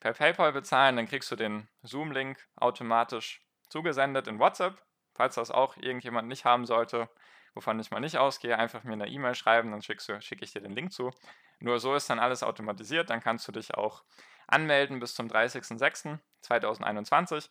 per 0.00 0.12
PayPal 0.12 0.52
bezahlen, 0.52 0.96
dann 0.96 1.06
kriegst 1.06 1.30
du 1.30 1.36
den 1.36 1.68
Zoom-Link 1.82 2.38
automatisch 2.56 3.40
zugesendet 3.68 4.26
in 4.26 4.38
WhatsApp. 4.38 4.82
Falls 5.14 5.36
das 5.36 5.50
auch 5.50 5.76
irgendjemand 5.76 6.28
nicht 6.28 6.44
haben 6.44 6.66
sollte, 6.66 7.08
wovon 7.54 7.80
ich 7.80 7.90
mal 7.90 8.00
nicht 8.00 8.18
ausgehe, 8.18 8.56
einfach 8.56 8.84
mir 8.84 8.92
eine 8.92 9.08
E-Mail 9.08 9.34
schreiben, 9.34 9.72
dann 9.72 9.82
schicke 9.82 10.20
ich 10.40 10.52
dir 10.52 10.60
den 10.60 10.72
Link 10.72 10.92
zu. 10.92 11.10
Nur 11.58 11.80
so 11.80 11.96
ist 11.96 12.08
dann 12.08 12.20
alles 12.20 12.44
automatisiert, 12.44 13.10
dann 13.10 13.20
kannst 13.20 13.48
du 13.48 13.52
dich 13.52 13.74
auch 13.74 14.04
anmelden 14.46 15.00
bis 15.00 15.14
zum 15.14 15.26
30.06.2021. 15.26 17.50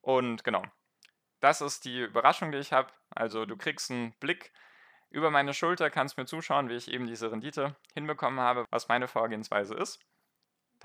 Und 0.00 0.44
genau, 0.44 0.64
das 1.40 1.60
ist 1.60 1.84
die 1.84 2.00
Überraschung, 2.00 2.52
die 2.52 2.58
ich 2.58 2.72
habe. 2.72 2.90
Also 3.10 3.44
du 3.44 3.58
kriegst 3.58 3.90
einen 3.90 4.14
Blick 4.14 4.50
über 5.14 5.30
meine 5.30 5.54
Schulter, 5.54 5.90
kannst 5.90 6.18
mir 6.18 6.26
zuschauen, 6.26 6.68
wie 6.68 6.74
ich 6.74 6.90
eben 6.90 7.06
diese 7.06 7.30
Rendite 7.30 7.76
hinbekommen 7.94 8.40
habe, 8.40 8.66
was 8.70 8.88
meine 8.88 9.06
Vorgehensweise 9.06 9.74
ist. 9.74 10.00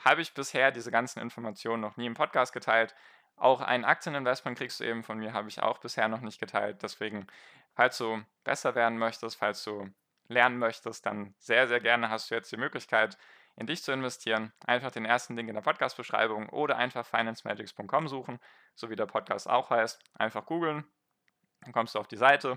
Habe 0.06 0.22
ich 0.22 0.36
bisher 0.36 0.72
diese 0.72 0.92
ganzen 0.92 1.20
Informationen 1.20 1.82
noch 1.82 1.98
nie 1.98 2.06
im 2.06 2.14
Podcast 2.14 2.54
geteilt. 2.54 2.94
Auch 3.38 3.60
ein 3.62 3.86
Aktieninvestment 3.86 4.58
kriegst 4.58 4.80
du 4.80 4.84
eben 4.84 5.04
von 5.04 5.18
mir, 5.18 5.34
habe 5.34 5.50
ich 5.50 5.64
auch 5.64 5.80
bisher 5.80 6.08
noch 6.08 6.22
nicht 6.22 6.40
geteilt. 6.40 6.84
Deswegen, 6.84 7.26
falls 7.74 7.98
du 7.98 8.24
besser 8.44 8.76
werden 8.76 9.00
möchtest, 9.00 9.36
falls 9.36 9.64
du 9.64 9.90
lernen 10.28 10.60
möchtest, 10.60 11.08
dann 11.08 11.34
sehr, 11.40 11.68
sehr 11.68 11.80
gerne 11.80 12.10
hast 12.10 12.30
du 12.30 12.36
jetzt 12.36 12.52
die 12.52 12.58
Möglichkeit, 12.58 13.18
in 13.56 13.66
dich 13.66 13.82
zu 13.82 13.92
investieren, 13.92 14.54
einfach 14.68 14.92
den 14.92 15.06
ersten 15.06 15.36
Link 15.36 15.50
in 15.50 15.56
der 15.56 15.64
Podcast-Beschreibung 15.64 16.50
oder 16.50 16.78
einfach 16.78 17.06
financemagics.com 17.06 18.08
suchen, 18.08 18.40
so 18.76 18.92
wie 18.92 18.96
der 18.96 19.08
Podcast 19.08 19.50
auch 19.50 19.72
heißt. 19.72 20.00
Einfach 20.14 20.46
googeln, 20.46 20.86
dann 21.62 21.74
kommst 21.74 21.96
du 21.96 22.00
auf 22.00 22.08
die 22.08 22.16
Seite 22.16 22.56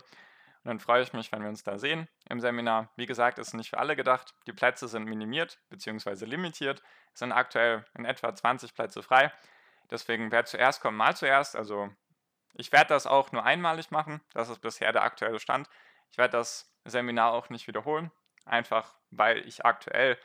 und 0.64 0.68
dann 0.68 0.78
freue 0.78 1.02
ich 1.02 1.12
mich, 1.12 1.32
wenn 1.32 1.42
wir 1.42 1.48
uns 1.48 1.64
da 1.64 1.76
sehen 1.76 2.08
im 2.28 2.40
Seminar. 2.40 2.88
Wie 2.94 3.06
gesagt, 3.06 3.40
ist 3.40 3.52
nicht 3.52 3.70
für 3.70 3.78
alle 3.78 3.96
gedacht. 3.96 4.32
Die 4.46 4.52
Plätze 4.52 4.86
sind 4.86 5.04
minimiert 5.04 5.58
bzw. 5.70 6.24
limitiert. 6.24 6.82
Es 7.12 7.18
sind 7.18 7.32
aktuell 7.32 7.84
in 7.98 8.04
etwa 8.04 8.32
20 8.32 8.72
Plätze 8.72 9.02
frei. 9.02 9.32
Deswegen, 9.90 10.30
wer 10.30 10.44
zuerst 10.44 10.80
kommt, 10.80 10.96
mal 10.96 11.16
zuerst. 11.16 11.56
Also 11.56 11.90
ich 12.54 12.70
werde 12.70 12.88
das 12.90 13.08
auch 13.08 13.32
nur 13.32 13.44
einmalig 13.44 13.90
machen. 13.90 14.20
Das 14.34 14.48
ist 14.50 14.60
bisher 14.60 14.92
der 14.92 15.02
aktuelle 15.02 15.40
Stand. 15.40 15.68
Ich 16.12 16.18
werde 16.18 16.38
das 16.38 16.72
Seminar 16.84 17.32
auch 17.32 17.50
nicht 17.50 17.66
wiederholen. 17.66 18.12
Einfach 18.44 18.94
weil 19.10 19.38
ich 19.46 19.64
aktuell 19.64 20.16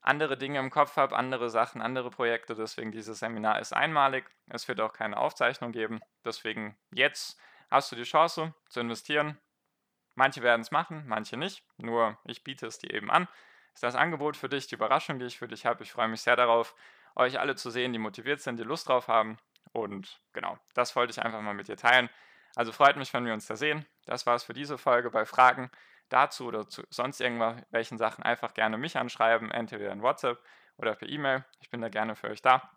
andere 0.00 0.38
Dinge 0.38 0.60
im 0.60 0.70
Kopf 0.70 0.96
habe, 0.96 1.14
andere 1.14 1.50
Sachen, 1.50 1.82
andere 1.82 2.08
Projekte. 2.08 2.54
Deswegen 2.54 2.90
dieses 2.90 3.18
Seminar 3.18 3.60
ist 3.60 3.74
einmalig. 3.74 4.24
Es 4.48 4.66
wird 4.66 4.80
auch 4.80 4.94
keine 4.94 5.18
Aufzeichnung 5.18 5.72
geben. 5.72 6.00
Deswegen 6.24 6.76
jetzt 6.90 7.38
hast 7.72 7.90
du 7.90 7.96
die 7.96 8.04
Chance 8.04 8.54
zu 8.68 8.80
investieren. 8.80 9.38
Manche 10.14 10.42
werden 10.42 10.60
es 10.60 10.70
machen, 10.70 11.04
manche 11.06 11.36
nicht. 11.36 11.64
Nur 11.78 12.18
ich 12.24 12.44
biete 12.44 12.66
es 12.66 12.78
dir 12.78 12.92
eben 12.92 13.10
an. 13.10 13.26
Ist 13.74 13.82
das 13.82 13.94
Angebot 13.94 14.36
für 14.36 14.48
dich, 14.48 14.66
die 14.66 14.74
Überraschung, 14.74 15.18
die 15.18 15.24
ich 15.24 15.38
für 15.38 15.48
dich 15.48 15.64
habe. 15.64 15.82
Ich 15.82 15.92
freue 15.92 16.08
mich 16.08 16.20
sehr 16.20 16.36
darauf, 16.36 16.74
euch 17.16 17.40
alle 17.40 17.56
zu 17.56 17.70
sehen, 17.70 17.92
die 17.92 17.98
motiviert 17.98 18.40
sind, 18.40 18.58
die 18.58 18.64
Lust 18.64 18.88
drauf 18.88 19.08
haben. 19.08 19.38
Und 19.72 20.20
genau, 20.34 20.58
das 20.74 20.94
wollte 20.96 21.12
ich 21.12 21.22
einfach 21.22 21.40
mal 21.40 21.54
mit 21.54 21.68
dir 21.68 21.76
teilen. 21.76 22.10
Also 22.54 22.72
freut 22.72 22.96
mich, 22.96 23.14
wenn 23.14 23.24
wir 23.24 23.32
uns 23.32 23.46
da 23.46 23.56
sehen. 23.56 23.86
Das 24.04 24.26
war 24.26 24.34
es 24.34 24.44
für 24.44 24.52
diese 24.52 24.76
Folge. 24.76 25.10
Bei 25.10 25.24
Fragen 25.24 25.70
dazu 26.10 26.46
oder 26.46 26.68
zu 26.68 26.82
sonst 26.90 27.20
irgendwelchen 27.20 27.96
Sachen 27.96 28.22
einfach 28.22 28.52
gerne 28.52 28.76
mich 28.76 28.98
anschreiben, 28.98 29.50
entweder 29.50 29.90
in 29.90 30.02
WhatsApp 30.02 30.38
oder 30.76 30.94
per 30.94 31.08
E-Mail. 31.08 31.46
Ich 31.60 31.70
bin 31.70 31.80
da 31.80 31.88
gerne 31.88 32.14
für 32.16 32.28
euch 32.28 32.42
da. 32.42 32.70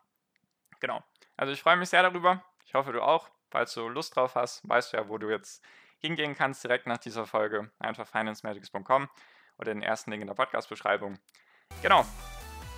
Genau. 0.79 1.03
Also 1.35 1.51
ich 1.51 1.61
freue 1.61 1.75
mich 1.75 1.89
sehr 1.89 2.03
darüber. 2.03 2.45
Ich 2.65 2.73
hoffe, 2.73 2.93
du 2.93 3.01
auch. 3.01 3.29
Falls 3.49 3.73
du 3.73 3.87
Lust 3.87 4.15
drauf 4.15 4.35
hast, 4.35 4.67
weißt 4.67 4.93
du 4.93 4.97
ja, 4.97 5.09
wo 5.09 5.17
du 5.17 5.29
jetzt 5.29 5.63
hingehen 5.99 6.35
kannst, 6.35 6.63
direkt 6.63 6.87
nach 6.87 6.97
dieser 6.97 7.25
Folge. 7.25 7.71
Einfach 7.79 8.07
financemagics.com 8.07 9.09
oder 9.57 9.73
den 9.73 9.83
ersten 9.83 10.11
Link 10.11 10.21
in 10.21 10.27
der 10.27 10.35
Podcast-Beschreibung. 10.35 11.17
Genau. 11.81 12.05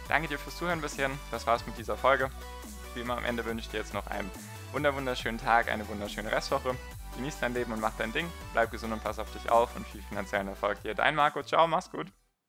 Danke 0.08 0.28
dir 0.28 0.40
fürs 0.40 0.58
Zuhören 0.58 0.82
bisher. 0.82 1.10
Das 1.32 1.46
war's 1.48 1.66
mit 1.66 1.78
dieser 1.78 1.98
Folge. 1.98 2.30
Wie 2.94 3.02
immer 3.02 3.18
am 3.18 3.26
Ende 3.26 3.44
wünsche 3.46 3.66
ich 3.66 3.70
dir 3.70 3.80
jetzt 3.80 3.94
noch 3.94 4.08
einen 4.08 4.32
wunderschönen 4.72 5.38
Tag, 5.38 5.70
eine 5.70 5.88
wunderschöne 5.88 6.32
Restwoche. 6.32 6.76
Genieß 7.16 7.40
dein 7.40 7.54
Leben 7.54 7.74
und 7.74 7.80
mach 7.80 7.98
dein 7.98 8.14
Ding. 8.14 8.32
Bleib 8.54 8.72
gesund 8.72 8.94
und 8.94 9.04
pass 9.04 9.20
auf 9.20 9.32
dich 9.34 9.50
auf 9.50 9.76
und 9.76 9.86
viel 9.88 10.02
finanziellen 10.04 10.48
Erfolg 10.48 10.82
dir. 10.84 10.94
Dein 10.94 11.16
Marco. 11.16 11.44
Ciao, 11.44 11.68
mach's 11.68 11.90
gut. 11.90 12.08